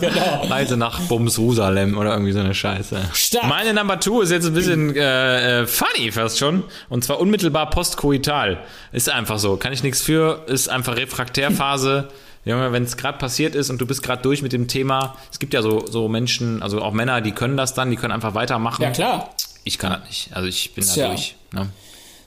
Genau. 0.00 0.44
Reise 0.48 0.76
nach 0.76 0.98
Bums 1.02 1.36
Jerusalem 1.36 1.96
oder 1.96 2.12
irgendwie 2.12 2.32
so 2.32 2.40
eine 2.40 2.52
Scheiße. 2.54 2.96
Stark. 3.12 3.46
Meine 3.46 3.72
Number 3.72 4.00
Two 4.00 4.22
ist 4.22 4.30
jetzt 4.32 4.44
ein 4.46 4.52
bisschen 4.54 4.94
äh, 4.96 5.60
äh, 5.62 5.66
funny 5.68 6.10
fast 6.10 6.38
schon. 6.38 6.64
Und 6.88 7.04
zwar 7.04 7.20
unmittelbar 7.20 7.70
postkoital. 7.70 8.58
Ist 8.90 9.08
einfach 9.08 9.38
so. 9.38 9.56
Kann 9.56 9.72
ich 9.72 9.84
nichts 9.84 10.02
für. 10.02 10.42
Ist 10.48 10.68
einfach 10.68 10.96
Refraktärphase. 10.96 12.08
Junge, 12.44 12.72
wenn 12.72 12.82
es 12.84 12.96
gerade 12.96 13.18
passiert 13.18 13.54
ist 13.54 13.70
und 13.70 13.80
du 13.80 13.86
bist 13.86 14.02
gerade 14.02 14.22
durch 14.22 14.42
mit 14.42 14.52
dem 14.52 14.68
Thema, 14.68 15.16
es 15.32 15.38
gibt 15.38 15.54
ja 15.54 15.62
so, 15.62 15.86
so 15.86 16.08
Menschen, 16.08 16.62
also 16.62 16.82
auch 16.82 16.92
Männer, 16.92 17.20
die 17.20 17.32
können 17.32 17.56
das 17.56 17.74
dann, 17.74 17.90
die 17.90 17.96
können 17.96 18.12
einfach 18.12 18.34
weitermachen. 18.34 18.82
Ja, 18.82 18.90
klar. 18.90 19.30
Ich 19.64 19.78
kann 19.78 19.92
das 19.92 20.04
nicht. 20.08 20.28
Also 20.32 20.48
ich 20.48 20.74
bin 20.74 20.86
da 20.86 20.92
Tja. 20.92 21.08
durch. 21.08 21.36
Ne? 21.52 21.70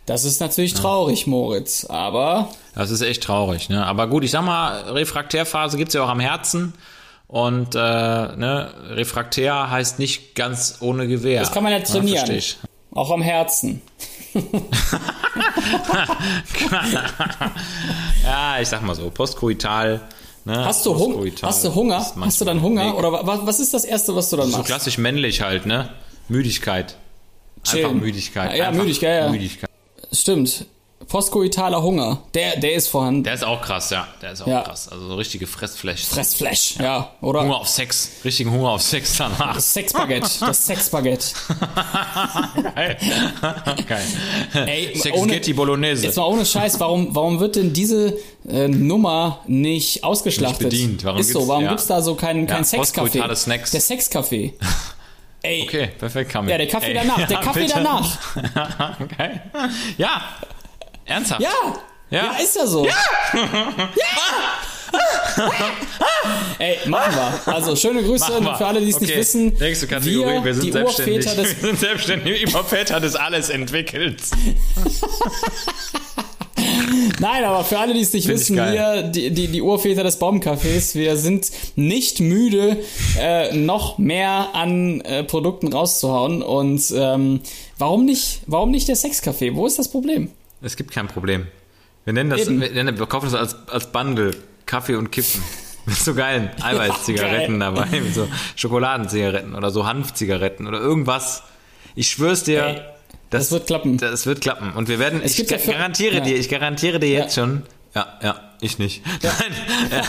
Das 0.07 0.23
ist 0.23 0.39
natürlich 0.39 0.73
traurig, 0.73 1.27
Moritz, 1.27 1.85
aber 1.85 2.49
Das 2.73 2.91
ist 2.91 3.01
echt 3.01 3.23
traurig, 3.23 3.69
ne? 3.69 3.85
Aber 3.85 4.07
gut, 4.07 4.23
ich 4.23 4.31
sag 4.31 4.43
mal, 4.43 4.89
Refraktärphase 4.91 5.77
gibt's 5.77 5.93
ja 5.93 6.03
auch 6.03 6.09
am 6.09 6.21
Herzen. 6.21 6.73
Und 7.27 7.75
äh, 7.75 7.79
ne, 7.79 8.73
refraktär 8.91 9.69
heißt 9.69 9.99
nicht 9.99 10.33
ganz 10.33 10.77
ohne 10.79 11.09
Gewehr. 11.09 11.41
das 11.41 11.51
kann 11.51 11.61
man 11.61 11.73
ja 11.73 11.81
trainieren. 11.81 12.31
ich. 12.31 12.57
auch 12.91 13.11
am 13.11 13.21
Herzen. 13.21 13.81
Ja, 18.23 18.59
ich 18.61 18.67
sag 18.67 18.81
mal 18.83 18.95
so, 18.95 19.09
postkoital. 19.09 20.01
Ne, 20.45 20.65
Hast 20.65 20.85
du, 20.85 20.93
postkoital 20.93 21.49
hast 21.49 21.63
du 21.65 21.75
Hunger? 21.75 22.05
Hast 22.21 22.39
du 22.41 22.45
dann 22.45 22.61
Hunger? 22.61 22.95
Oder 22.97 23.11
wa- 23.11 23.39
was 23.43 23.59
ist 23.59 23.73
das 23.73 23.83
Erste, 23.83 24.15
was 24.15 24.29
du 24.29 24.37
dann 24.37 24.47
so 24.49 24.57
machst? 24.57 24.67
klassisch 24.67 24.97
männlich 24.97 25.41
halt, 25.41 25.65
ne? 25.65 25.89
Müdigkeit. 26.29 26.95
Einfach 27.57 27.71
Chillen. 27.73 27.99
Müdigkeit. 27.99 28.55
Ja, 28.55 28.67
Einfach 28.69 28.83
Müdigkeit, 28.83 29.23
ja. 29.23 29.29
Müdigkeit. 29.29 29.69
Stimmt. 30.13 30.65
Postkoitaler 31.07 31.81
Hunger. 31.81 32.21
Der, 32.33 32.57
der 32.59 32.73
ist 32.73 32.87
vorhanden. 32.89 33.23
Der 33.23 33.33
ist 33.35 33.43
auch 33.43 33.61
krass, 33.61 33.91
ja. 33.91 34.07
Der 34.21 34.33
ist 34.33 34.41
auch 34.41 34.47
Ja. 34.47 34.61
krass. 34.63 34.89
Also 34.89 35.07
so 35.07 35.15
richtige 35.15 35.47
Fressflash. 35.47 36.03
Fressflash. 36.05 36.75
Ja, 36.79 37.11
oder? 37.21 37.43
Hunger 37.43 37.57
auf 37.61 37.67
Sex. 37.69 38.11
Richtigen 38.25 38.51
Hunger 38.51 38.71
auf 38.71 38.81
Sex 38.81 39.15
danach. 39.17 39.53
Das 39.55 39.73
Sexbaguette. 39.73 40.29
Das 40.41 40.65
Sexbaguette. 40.65 41.27
Geil. 42.75 42.97
Geil. 43.87 44.03
Ey, 44.65 44.97
Sexgetti 44.97 45.53
Bolognese. 45.53 46.03
Jetzt 46.07 46.17
mal 46.17 46.25
ohne 46.25 46.45
Scheiß, 46.45 46.79
warum, 46.79 47.15
warum 47.15 47.39
wird 47.39 47.55
denn 47.55 47.71
diese 47.71 48.17
äh, 48.49 48.67
Nummer 48.67 49.39
nicht 49.47 50.03
ausgeschlachtet? 50.03 50.71
Nicht 50.71 50.71
bedient. 50.71 51.03
Warum 51.05 51.19
ist 51.21 51.31
so, 51.31 51.47
warum 51.47 51.63
ja. 51.63 51.69
gibt's 51.69 51.87
da 51.87 52.01
so 52.01 52.15
keinen 52.15 52.47
kein 52.47 52.63
Ja, 52.63 52.79
Sexcafé? 52.81 53.35
Snacks. 53.35 53.71
Der 53.71 53.81
Sexcafé. 53.81 54.53
Ey, 55.43 55.63
Okay, 55.63 55.89
perfekt, 55.97 56.31
Kamil. 56.31 56.49
Ja, 56.51 56.57
der 56.57 56.67
Kaffee 56.67 56.87
Ey, 56.87 56.93
danach, 56.95 57.15
der 57.15 57.29
ja, 57.29 57.41
Kaffee 57.41 57.59
bitte. 57.61 57.73
danach. 57.75 58.97
Geil. 59.17 59.41
Ja. 59.97 60.21
Ernsthaft. 61.07 61.41
Ja, 61.41 61.49
ja, 62.09 62.25
Ja. 62.25 62.31
ist 62.43 62.55
ja 62.55 62.67
so. 62.67 62.85
Ja! 62.85 62.93
Ey, 66.59 66.77
machen 66.87 67.13
wir. 67.15 67.53
Also 67.53 67.75
schöne 67.75 68.01
Grüße 68.03 68.25
für 68.57 68.65
alle, 68.65 68.81
die 68.81 68.89
es 68.89 68.99
nicht 68.99 69.11
Okay, 69.11 69.19
wissen. 69.19 69.53
Nächste 69.59 69.87
Kategorie, 69.87 70.33
wir, 70.35 70.43
wir 70.45 70.53
sind 70.53 70.71
selbstständig. 70.71 71.25
Wir 71.37 71.45
sind 71.45 71.79
selbstständig 71.79 72.41
über 72.43 72.63
Väter 72.63 72.99
des 72.99 73.15
Alles 73.15 73.49
entwickelt. 73.49 74.21
Nein, 77.19 77.43
aber 77.43 77.63
für 77.63 77.77
alle, 77.79 77.93
die 77.93 78.01
es 78.01 78.13
nicht 78.13 78.25
Find 78.25 78.39
wissen, 78.39 78.55
wir, 78.55 79.03
die, 79.03 79.29
die, 79.31 79.47
die 79.47 79.61
Urväter 79.61 80.03
des 80.03 80.19
Baumcafés, 80.19 80.95
wir 80.95 81.15
sind 81.17 81.51
nicht 81.75 82.19
müde, 82.19 82.77
äh, 83.19 83.55
noch 83.55 83.97
mehr 83.97 84.49
an 84.53 85.01
äh, 85.01 85.23
Produkten 85.23 85.71
rauszuhauen. 85.71 86.41
Und 86.41 86.81
ähm, 86.95 87.41
warum 87.77 88.05
nicht, 88.05 88.41
warum 88.47 88.71
nicht 88.71 88.87
der 88.87 88.95
Sexcafé? 88.95 89.55
Wo 89.55 89.65
ist 89.67 89.77
das 89.79 89.89
Problem? 89.89 90.31
Es 90.61 90.75
gibt 90.75 90.91
kein 90.91 91.07
Problem. 91.07 91.47
Wir 92.05 92.13
nennen 92.13 92.29
das, 92.29 92.41
Eben. 92.41 92.61
wir, 92.61 92.71
nennen, 92.71 92.97
wir 92.97 93.05
kaufen 93.05 93.25
das 93.31 93.35
als, 93.35 93.55
als 93.69 93.91
Bundle. 93.91 94.31
Kaffee 94.65 94.95
und 94.95 95.11
Kippen. 95.11 95.41
Mit 95.85 95.95
so 95.97 96.13
geilen 96.13 96.49
Eiweißzigaretten 96.61 97.59
geil. 97.61 97.73
dabei, 97.73 98.01
mit 98.01 98.13
so 98.13 98.27
Schokoladenzigaretten 98.57 99.55
oder 99.55 99.71
so 99.71 99.85
Hanfzigaretten 99.85 100.67
oder 100.67 100.79
irgendwas. 100.81 101.43
Ich 101.95 102.09
schwör's 102.09 102.43
dir, 102.43 102.61
Ey, 102.65 102.81
das 103.29 103.53
wird 103.53 103.67
klappen. 103.67 103.97
Das 103.97 104.25
wird 104.25 104.41
klappen. 104.41 104.73
Und 104.73 104.89
wir 104.89 104.99
werden, 104.99 105.21
Es 105.23 105.31
ich 105.31 105.37
gibt 105.37 105.51
ja 105.51 105.55
ga- 105.55 105.63
für- 105.63 105.71
garantiere 105.71 106.15
ja. 106.15 106.19
dir, 106.19 106.35
ich 106.35 106.49
garantiere 106.49 106.99
dir 106.99 107.07
jetzt 107.09 107.37
Ja. 107.37 107.43
schon, 107.43 107.63
ja, 107.95 108.05
ja, 108.21 108.35
ich 108.59 108.79
nicht. 108.79 109.01
Nein, 109.23 109.31
ja, 109.91 110.03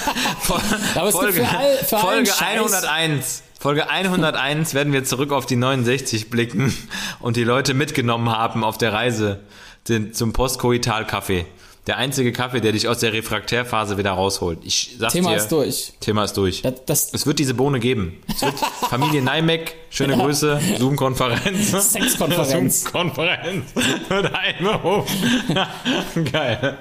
Folge, 1.12 1.32
für 1.44 1.48
all- 1.48 1.76
für 1.76 1.96
allen 1.98 2.26
Folge 2.26 2.30
Scheiß- 2.30 2.58
101. 2.58 3.42
Folge 3.60 3.88
101 3.88 4.74
werden 4.74 4.92
wir 4.92 5.04
zurück 5.04 5.30
auf 5.30 5.46
die 5.46 5.56
69 5.56 6.28
blicken 6.28 6.72
und 7.20 7.36
die 7.36 7.44
Leute 7.44 7.74
mitgenommen 7.74 8.30
haben 8.30 8.64
auf 8.64 8.78
der 8.78 8.92
Reise 8.92 9.40
den, 9.88 10.12
zum 10.12 10.32
Postkoital-Kaffee. 10.32 11.46
Der 11.88 11.96
einzige 11.96 12.32
Kaffee, 12.32 12.60
der 12.60 12.72
dich 12.72 12.86
aus 12.86 12.98
der 12.98 13.14
Refraktärphase 13.14 13.96
wieder 13.96 14.10
rausholt. 14.10 14.58
Ich 14.62 14.90
sag's 14.98 15.14
Thema 15.14 15.30
dir, 15.30 15.36
ist 15.38 15.48
durch. 15.48 15.92
Thema 16.00 16.24
ist 16.24 16.34
durch. 16.36 16.60
Das, 16.60 16.84
das 16.84 17.14
es 17.14 17.26
wird 17.26 17.38
diese 17.38 17.54
Bohne 17.54 17.80
geben. 17.80 18.22
Es 18.28 18.42
wird 18.42 18.56
Familie 18.90 19.22
Neimeck, 19.22 19.74
schöne 19.88 20.14
Grüße, 20.18 20.60
Zoom-Konferenz. 20.78 21.70
Sexkonferenz. 21.92 22.82
Zoom-Konferenz 22.82 23.72
wird 24.06 24.34
einberufen. 24.34 25.16
Geil. 26.30 26.76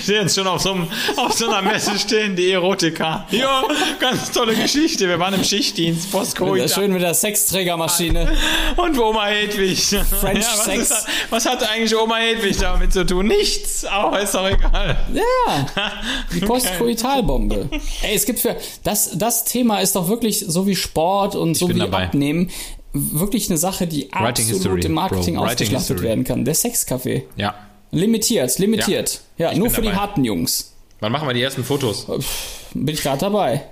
Stehen 0.00 0.22
jetzt 0.22 0.34
schon 0.34 0.46
auf 0.46 0.62
so, 0.62 0.72
einem, 0.72 0.88
auf 1.18 1.34
so 1.34 1.50
einer 1.50 1.60
Messe 1.60 1.98
stehen, 1.98 2.34
die 2.34 2.52
Erotika. 2.52 3.26
Ja, 3.32 3.62
ganz 4.00 4.32
tolle 4.32 4.54
Geschichte. 4.54 5.06
Wir 5.06 5.18
waren 5.18 5.34
im 5.34 5.44
Schichtdienst, 5.44 6.10
Postcoid. 6.10 6.70
schön 6.70 6.94
mit 6.94 7.02
der 7.02 7.12
Sexträgermaschine. 7.12 8.32
Und 8.76 8.98
Oma 8.98 9.26
Hedwig. 9.26 9.78
French 10.18 10.46
was, 10.46 10.64
Sex. 10.64 10.90
ist 10.90 11.06
was 11.28 11.44
hat 11.44 11.62
eigentlich 11.62 11.94
Oma 11.94 12.16
Hedwig 12.16 12.56
damit 12.56 12.94
zu 12.94 13.04
tun? 13.04 13.26
Nichts. 13.26 13.84
Aber 13.84 14.22
ist 14.22 14.34
doch 14.34 14.45
egal. 14.50 14.96
Ja, 15.14 15.66
die 16.34 16.40
Postkoitalbombe. 16.40 17.68
Ey, 18.02 18.14
es 18.14 18.24
gibt 18.26 18.38
für 18.40 18.56
das 18.84 19.10
das 19.16 19.44
Thema 19.44 19.78
ist 19.80 19.96
doch 19.96 20.08
wirklich 20.08 20.44
so 20.46 20.66
wie 20.66 20.76
Sport 20.76 21.34
und 21.36 21.54
so 21.54 21.68
wie 21.68 21.74
dabei. 21.78 22.04
Abnehmen 22.06 22.50
wirklich 22.92 23.48
eine 23.50 23.58
Sache, 23.58 23.86
die 23.86 24.04
Writing 24.12 24.24
absolut 24.26 24.54
history, 24.54 24.80
im 24.82 24.92
Marketing 24.92 25.34
bro. 25.36 25.44
Ausgeschlachtet 25.44 25.88
history. 25.88 26.02
werden 26.08 26.24
kann. 26.24 26.44
Der 26.44 26.54
Sexcafé. 26.54 27.22
Ja. 27.36 27.54
Limitiert, 27.90 28.58
limitiert. 28.58 29.20
Ja, 29.38 29.52
ich 29.52 29.58
nur 29.58 29.70
für 29.70 29.82
die 29.82 29.88
dabei. 29.88 30.00
harten 30.00 30.24
Jungs. 30.24 30.72
Wann 31.00 31.12
machen 31.12 31.28
wir 31.28 31.34
die 31.34 31.42
ersten 31.42 31.62
Fotos? 31.62 32.06
Bin 32.74 32.88
ich 32.94 33.02
gerade 33.02 33.18
dabei. 33.18 33.64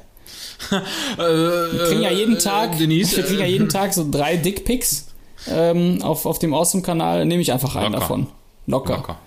Wir 1.19 1.85
kriegen 1.89 2.03
ja 2.03 2.11
jeden 2.11 2.39
Tag, 2.39 2.75
Äh, 2.75 2.79
Denise, 2.79 3.17
wir 3.17 3.25
kriegen 3.25 3.41
ja 3.41 3.47
äh, 3.47 3.51
jeden 3.51 3.69
Tag 3.69 3.93
so 3.93 4.07
drei 4.09 4.37
Dickpics 4.37 5.09
ähm, 5.51 6.01
auf, 6.03 6.27
auf 6.27 6.39
dem 6.39 6.55
Awesome-Kanal. 6.55 7.27
Nehme 7.27 7.43
ich 7.43 7.53
einfach 7.53 7.75
einen 7.77 7.87
Locker. 7.93 8.01
davon. 8.01 8.27
Locker. 8.67 8.97
Locker. 8.97 9.19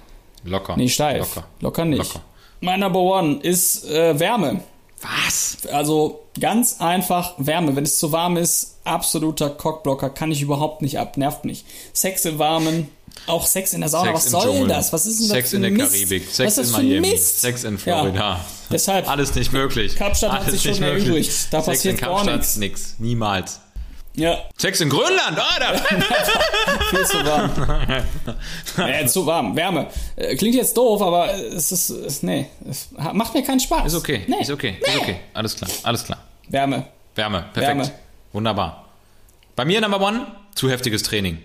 Locker. 0.47 0.75
Nee, 0.77 0.89
steif. 0.89 1.19
Locker. 1.35 1.47
Locker 1.61 1.85
nicht. 1.85 1.99
Locker. 1.99 2.21
Mein 2.61 2.79
Number 2.79 2.99
One 2.99 3.37
ist 3.41 3.85
äh, 3.89 4.19
Wärme. 4.19 4.61
Was? 5.01 5.57
Also 5.71 6.21
ganz 6.39 6.77
einfach 6.81 7.35
Wärme. 7.37 7.75
Wenn 7.75 7.83
es 7.83 7.99
zu 7.99 8.11
warm 8.11 8.35
ist, 8.35 8.77
absoluter 8.83 9.49
Cockblocker, 9.51 10.09
kann 10.09 10.31
ich 10.31 10.41
überhaupt 10.41 10.81
nicht 10.81 10.97
ab, 10.97 11.17
nervt 11.17 11.45
mich. 11.45 11.65
Sex 11.93 12.25
im 12.25 12.39
Warmen, 12.39 12.89
auch 13.27 13.45
Sex 13.45 13.73
in 13.73 13.81
der 13.81 13.89
Sauna. 13.89 14.11
Sex 14.17 14.25
Was 14.25 14.31
soll 14.31 14.41
Dschungel. 14.53 14.67
das? 14.69 14.93
Was 14.93 15.05
ist 15.05 15.19
denn 15.19 15.27
Sex 15.27 15.43
das 15.43 15.49
für 15.51 15.55
in 15.57 15.61
der 15.61 15.71
Mist? 15.71 15.93
Karibik, 15.93 16.27
Was 16.27 16.35
Sex 16.35 16.57
in 16.57 16.71
Miami, 16.71 16.99
Mist? 17.11 17.41
Sex 17.41 17.63
in 17.63 17.77
Florida. 17.77 18.15
Ja. 18.19 18.45
Deshalb, 18.71 19.07
Alles 19.07 19.35
nicht 19.35 19.53
möglich. 19.53 19.95
Kapstadt 19.95 20.31
hat 20.31 20.41
Alles 20.41 20.51
sich 20.53 20.61
schon 20.63 20.71
nicht 20.71 20.81
möglich. 20.81 21.05
erübrigt. 21.05 21.47
Da 21.53 21.61
Sex 21.61 21.77
passiert 21.77 21.93
in 21.95 22.01
gar 22.01 22.09
Kapstadt, 22.15 22.35
nichts. 22.37 22.57
nix. 22.57 22.95
Niemals. 22.97 23.59
Ja, 24.17 24.37
Sex 24.57 24.81
in 24.81 24.89
Grönland, 24.89 25.39
Alter! 25.39 25.77
viel 26.89 27.05
zu 27.05 27.25
warm. 27.25 27.51
ja, 28.77 29.07
zu 29.07 29.25
warm. 29.25 29.55
Wärme. 29.55 29.87
Äh, 30.15 30.35
Klingt 30.35 30.55
jetzt 30.55 30.75
doof, 30.75 31.01
aber 31.01 31.33
es 31.33 31.71
ist, 31.71 31.89
es, 31.89 32.23
nee, 32.23 32.47
es 32.69 32.89
macht 32.91 33.33
mir 33.33 33.43
keinen 33.43 33.59
Spaß. 33.59 33.85
ist 33.85 33.95
okay, 33.95 34.23
Nee. 34.27 34.41
ist 34.41 34.51
okay, 34.51 34.77
ist 34.81 34.97
okay. 34.97 35.19
Alles 35.33 35.55
klar, 35.55 35.69
alles 35.83 36.03
klar. 36.03 36.19
Wärme. 36.49 36.87
Wärme, 37.15 37.45
perfekt. 37.53 37.77
Wärme. 37.77 37.91
Wunderbar. 38.33 38.85
Bei 39.55 39.65
mir 39.65 39.81
Number 39.81 40.01
One, 40.01 40.27
zu 40.55 40.69
heftiges 40.69 41.03
Training. 41.03 41.39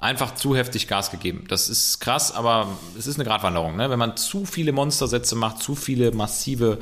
Einfach 0.00 0.34
zu 0.36 0.54
heftig 0.54 0.86
Gas 0.86 1.10
gegeben. 1.10 1.44
Das 1.48 1.68
ist 1.68 1.98
krass, 1.98 2.32
aber 2.32 2.68
es 2.96 3.06
ist 3.08 3.16
eine 3.16 3.24
Gratwanderung. 3.24 3.76
Ne? 3.76 3.90
Wenn 3.90 3.98
man 3.98 4.16
zu 4.16 4.44
viele 4.46 4.70
Monstersätze 4.72 5.34
macht, 5.34 5.60
zu 5.60 5.74
viele 5.74 6.12
massive, 6.12 6.78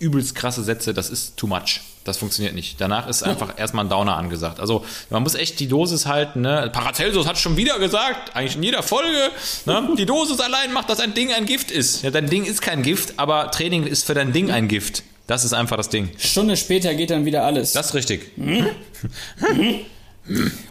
übelst 0.00 0.34
krasse 0.34 0.64
Sätze, 0.64 0.92
das 0.92 1.08
ist 1.08 1.36
too 1.36 1.46
much. 1.46 1.80
Das 2.06 2.18
funktioniert 2.18 2.54
nicht. 2.54 2.80
Danach 2.80 3.08
ist 3.08 3.22
einfach 3.22 3.58
erstmal 3.58 3.84
ein 3.84 3.88
Downer 3.88 4.16
angesagt. 4.16 4.60
Also 4.60 4.84
man 5.10 5.22
muss 5.22 5.34
echt 5.34 5.58
die 5.58 5.66
Dosis 5.66 6.06
halten. 6.06 6.42
Ne? 6.42 6.70
Paracelsus 6.72 7.26
hat 7.26 7.36
schon 7.38 7.56
wieder 7.56 7.78
gesagt, 7.78 8.36
eigentlich 8.36 8.56
in 8.56 8.62
jeder 8.62 8.82
Folge, 8.82 9.30
ne? 9.64 9.88
die 9.98 10.06
Dosis 10.06 10.38
allein 10.40 10.72
macht, 10.72 10.88
dass 10.88 11.00
ein 11.00 11.14
Ding 11.14 11.32
ein 11.32 11.46
Gift 11.46 11.70
ist. 11.70 12.02
Ja, 12.02 12.10
dein 12.10 12.30
Ding 12.30 12.44
ist 12.44 12.62
kein 12.62 12.82
Gift, 12.82 13.14
aber 13.18 13.50
Training 13.50 13.84
ist 13.86 14.06
für 14.06 14.14
dein 14.14 14.32
Ding 14.32 14.50
ein 14.50 14.68
Gift. 14.68 15.02
Das 15.26 15.44
ist 15.44 15.52
einfach 15.52 15.76
das 15.76 15.88
Ding. 15.88 16.10
Stunde 16.18 16.56
später 16.56 16.94
geht 16.94 17.10
dann 17.10 17.24
wieder 17.24 17.42
alles. 17.44 17.72
Das 17.72 17.86
ist 17.86 17.94
richtig. 17.94 18.30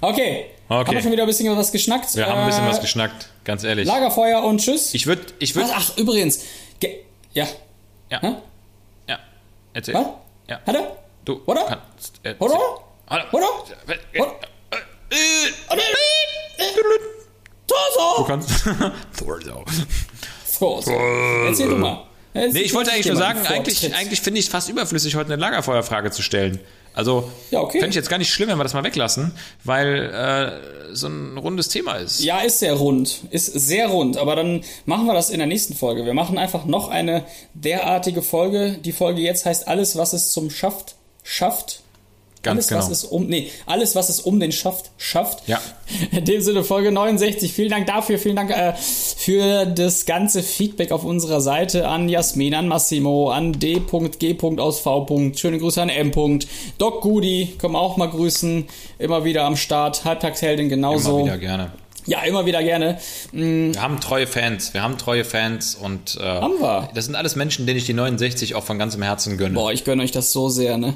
okay. 0.02 0.46
Okay. 0.68 0.88
Haben 0.88 0.96
wir 0.96 1.02
schon 1.02 1.12
wieder 1.12 1.24
ein 1.24 1.28
bisschen 1.28 1.56
was 1.56 1.72
geschnackt? 1.72 2.16
Wir 2.16 2.26
haben 2.26 2.40
ein 2.40 2.48
bisschen 2.48 2.66
Äh, 2.66 2.70
was 2.70 2.82
geschnackt, 2.82 3.30
ganz 3.44 3.64
ehrlich. 3.64 3.86
Lagerfeuer 3.88 4.44
und 4.44 4.60
Tschüss. 4.60 4.94
Ich 4.94 5.06
würde, 5.06 5.22
ich 5.40 5.56
würde, 5.56 5.70
Ach, 5.74 5.92
ach, 5.92 5.98
übrigens. 5.98 6.40
Ge 6.80 7.02
ja. 7.34 7.46
ja, 8.10 8.22
Hä? 8.22 8.36
ja, 9.10 9.20
erzähl. 9.74 9.94
Was? 9.94 10.06
Ja. 10.50 10.60
Hat 10.66 10.76
er? 10.76 11.05
Du 11.26 11.42
Oder? 11.46 11.64
kannst 11.66 12.20
erzählen. 12.24 12.36
Oder? 12.40 12.56
Oder? 13.10 13.34
Oder? 13.34 13.48
Oder? 14.20 14.36
Du 17.68 17.74
Torso! 17.74 18.24
kannst. 18.26 18.50
Thorso. 19.18 19.64
Prost. 20.58 20.88
Erzähl 20.88 21.70
du 21.70 21.76
mal. 21.78 22.04
Erzähl 22.34 22.52
Nee, 22.54 22.60
ich 22.62 22.74
wollte 22.74 22.92
eigentlich 22.92 23.08
nur 23.08 23.16
sagen, 23.18 23.40
eigentlich, 23.48 23.94
eigentlich 23.96 24.22
finde 24.22 24.40
ich 24.40 24.46
es 24.46 24.52
fast 24.52 24.70
überflüssig, 24.70 25.16
heute 25.16 25.34
eine 25.34 25.42
Lagerfeuerfrage 25.42 26.12
zu 26.12 26.22
stellen. 26.22 26.60
Also, 26.94 27.30
Ja, 27.52 27.60
okay. 27.60 27.80
fände 27.80 27.90
ich 27.90 27.96
jetzt 27.96 28.10
gar 28.10 28.18
nicht 28.18 28.32
schlimm, 28.32 28.50
wenn 28.50 28.58
wir 28.58 28.64
das 28.64 28.74
mal 28.74 28.84
weglassen, 28.84 29.34
weil 29.66 30.12
äh, 30.92 30.96
so 30.96 31.08
ein 31.08 31.38
rundes 31.38 31.68
Thema 31.70 31.96
ist. 31.96 32.24
Ja, 32.24 32.40
ist 32.40 32.60
sehr 32.60 32.74
rund. 32.74 33.22
Ist 33.32 33.48
sehr 33.48 33.88
rund. 33.88 34.18
Aber 34.18 34.36
dann 34.38 34.64
machen 34.86 35.06
wir 35.08 35.14
das 35.14 35.30
in 35.30 35.40
der 35.40 35.48
nächsten 35.48 35.76
Folge. 35.76 36.06
Wir 36.06 36.14
machen 36.14 36.38
einfach 36.38 36.66
noch 36.66 36.88
eine 36.90 37.26
derartige 37.54 38.22
Folge. 38.22 38.78
Die 38.84 38.94
Folge 38.94 39.22
jetzt 39.22 39.46
heißt 39.46 39.68
Alles, 39.68 39.98
was 39.98 40.14
es 40.14 40.32
zum 40.32 40.50
Schafft 40.50 40.95
schafft. 41.26 41.82
Ganz 42.44 42.58
alles, 42.58 42.68
genau. 42.68 42.82
was 42.82 42.90
es 42.92 43.04
um, 43.06 43.26
nee, 43.26 43.50
alles, 43.66 43.96
was 43.96 44.10
es 44.10 44.20
um 44.22 44.40
den 44.40 44.52
Schaft 44.52 44.92
schafft. 44.98 45.48
Ja. 45.48 45.60
In 46.12 46.26
dem 46.26 46.42
Sinne, 46.42 46.64
Folge 46.64 46.92
69. 46.92 47.52
Vielen 47.52 47.72
Dank 47.72 47.88
dafür. 47.88 48.20
Vielen 48.20 48.36
Dank 48.36 48.52
äh, 48.52 48.74
für 48.74 49.66
das 49.66 50.06
ganze 50.06 50.44
Feedback 50.44 50.92
auf 50.92 51.04
unserer 51.04 51.42
Seite 51.42 51.88
an 51.88 52.08
Jasmin, 52.08 52.54
an 52.54 52.68
Massimo, 52.68 53.32
an 53.32 53.54
D.G. 53.54 54.38
aus 54.60 54.80
V. 54.80 55.32
Schöne 55.36 55.58
Grüße 55.58 55.82
an 55.82 55.90
M. 55.90 56.12
Doc 56.78 57.02
Goody, 57.02 57.56
wir 57.60 57.80
auch 57.80 57.98
mal 57.98 58.10
grüßen. 58.12 58.66
Immer 59.00 59.26
wieder 59.26 59.44
am 59.46 59.56
Start. 59.58 60.06
Halbtagsheldin 60.06 60.70
genauso. 60.70 61.16
Immer 61.18 61.26
wieder 61.26 61.38
gerne. 61.40 61.72
Ja, 62.06 62.22
immer 62.22 62.46
wieder 62.46 62.62
gerne. 62.62 63.00
Mm, 63.32 63.74
Wir 63.74 63.82
haben 63.82 64.00
treue 64.00 64.28
Fans, 64.28 64.76
wir 64.76 64.84
haben 64.84 65.00
treue 65.00 65.26
Fans 65.26 65.74
und 65.74 66.18
äh, 66.22 66.24
Haben 66.24 66.60
wir. 66.60 66.90
das 66.94 67.06
sind 67.06 67.16
alles 67.16 67.36
Menschen, 67.36 67.66
denen 67.66 67.80
ich 67.80 67.86
die 67.86 67.94
69 67.94 68.54
auch 68.54 68.64
von 68.64 68.78
ganzem 68.78 69.02
Herzen 69.02 69.38
gönne. 69.40 69.56
Boah, 69.56 69.72
ich 69.72 69.84
gönne 69.84 70.04
euch 70.04 70.12
das 70.12 70.32
so 70.32 70.50
sehr, 70.50 70.78
ne? 70.78 70.94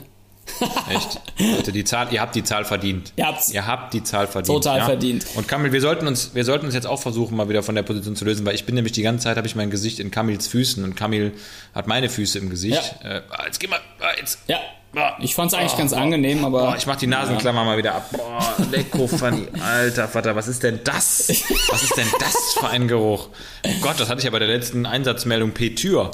Echt. 0.89 1.21
Leute, 1.37 1.71
die 1.71 1.83
Zahl, 1.83 2.07
ihr 2.11 2.21
habt 2.21 2.35
die 2.35 2.43
Zahl 2.43 2.65
verdient. 2.65 3.13
Ihr 3.15 3.27
habt's. 3.27 3.51
Ihr 3.51 3.65
habt 3.65 3.93
die 3.93 4.03
Zahl 4.03 4.27
verdient. 4.27 4.63
Total 4.63 4.83
verdient. 4.83 5.25
Und 5.35 5.47
Kamil, 5.47 5.71
wir 5.71 5.81
sollten 5.81 6.07
uns, 6.07 6.33
wir 6.33 6.43
sollten 6.43 6.65
uns 6.65 6.75
jetzt 6.75 6.87
auch 6.87 6.99
versuchen, 6.99 7.37
mal 7.37 7.49
wieder 7.49 7.63
von 7.63 7.75
der 7.75 7.83
Position 7.83 8.15
zu 8.15 8.25
lösen, 8.25 8.45
weil 8.45 8.55
ich 8.55 8.65
bin 8.65 8.75
nämlich 8.75 8.93
die 8.93 9.01
ganze 9.01 9.25
Zeit 9.25 9.37
habe 9.37 9.47
ich 9.47 9.55
mein 9.55 9.69
Gesicht 9.69 9.99
in 9.99 10.11
Kamils 10.11 10.47
Füßen 10.47 10.83
und 10.83 10.95
Kamil 10.95 11.33
hat 11.73 11.87
meine 11.87 12.09
Füße 12.09 12.39
im 12.39 12.49
Gesicht. 12.49 12.95
Äh, 13.03 13.21
jetzt 13.45 13.59
geh 13.59 13.67
mal, 13.67 13.79
ah, 13.99 14.09
jetzt. 14.19 14.39
Ja. 14.47 14.59
Boah. 14.91 15.15
Ich 15.19 15.35
fand's 15.35 15.53
eigentlich 15.53 15.77
ganz 15.77 15.93
angenehm, 15.93 16.43
aber. 16.43 16.61
Boah, 16.61 16.75
ich 16.75 16.87
mach 16.87 16.95
die 16.95 17.05
Nasenklammer 17.05 17.63
mal 17.63 17.77
wieder 17.77 17.93
ab. 17.93 18.09
Boah, 18.11 18.55
lecko 18.71 19.05
funny. 19.07 19.47
Alter 19.61 20.07
Vater, 20.07 20.35
was 20.35 20.47
ist 20.47 20.63
denn 20.63 20.79
das? 20.83 21.29
Was 21.69 21.83
ist 21.83 21.95
denn 21.95 22.07
das 22.19 22.35
für 22.59 22.69
ein 22.69 22.87
Geruch? 22.87 23.29
Oh 23.63 23.69
Gott, 23.81 23.99
das 23.99 24.09
hatte 24.09 24.19
ich 24.19 24.25
ja 24.25 24.31
bei 24.31 24.39
der 24.39 24.47
letzten 24.47 24.87
Einsatzmeldung 24.87 25.51
P-Tür. 25.51 26.09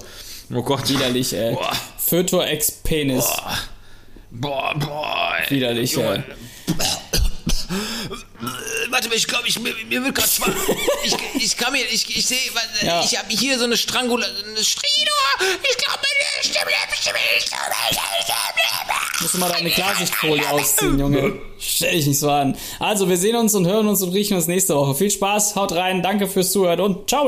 Oh 0.54 0.62
Gott. 0.62 0.90
Widerlich, 0.90 1.34
ey. 1.34 1.54
Boah. 1.54 1.72
Fötor 1.98 2.46
ex 2.48 2.70
Penis. 2.70 3.26
Boah, 3.26 3.58
boah. 4.40 5.36
ey. 5.44 5.50
Widerlich, 5.56 5.92
Junge. 5.94 6.24
ey. 6.28 6.36
Warte 8.90 9.10
mal, 9.10 9.16
ich 9.16 9.28
glaube, 9.28 9.48
ich, 9.48 9.60
mir, 9.60 9.74
mir 9.90 10.04
wird 10.04 10.16
gerade 10.16 10.30
schwach. 10.30 10.48
Ich, 11.04 11.16
ich 11.44 11.58
kann 11.58 11.74
mir, 11.74 11.84
ich, 11.92 12.16
ich 12.16 12.26
sehe, 12.26 12.38
Ja. 12.82 13.02
ich 13.04 13.18
habe 13.18 13.28
hier 13.30 13.58
so 13.58 13.66
eine 13.66 13.76
Strangula, 13.78 14.26
eine 14.26 14.64
Stridor. 14.64 15.50
Ich 15.70 15.78
glaube, 15.78 16.00
meine 16.00 16.44
Stimme, 16.44 16.72
Stimme, 16.96 17.18
Musst 19.22 19.34
du 19.34 19.38
mal 19.40 19.50
deine 19.52 19.72
Klarsichtfolie 19.72 20.48
ausziehen, 20.50 21.00
Junge. 21.00 21.34
Stell 21.60 21.94
dich 21.96 22.06
nicht 22.06 22.20
so 22.20 22.30
an. 22.30 22.56
Also, 22.80 23.10
wir 23.10 23.18
sehen 23.18 23.36
uns 23.36 23.56
und 23.56 23.66
hören 23.66 23.88
uns 23.88 24.02
und 24.02 24.14
riechen 24.14 24.36
uns 24.38 24.48
nächste 24.48 24.76
Woche. 24.76 24.94
Viel 24.96 25.10
Spaß, 25.12 25.56
haut 25.56 25.72
rein, 25.72 26.04
danke 26.04 26.28
fürs 26.28 26.52
Zuhören 26.52 26.80
und 26.82 27.10
ciao! 27.10 27.28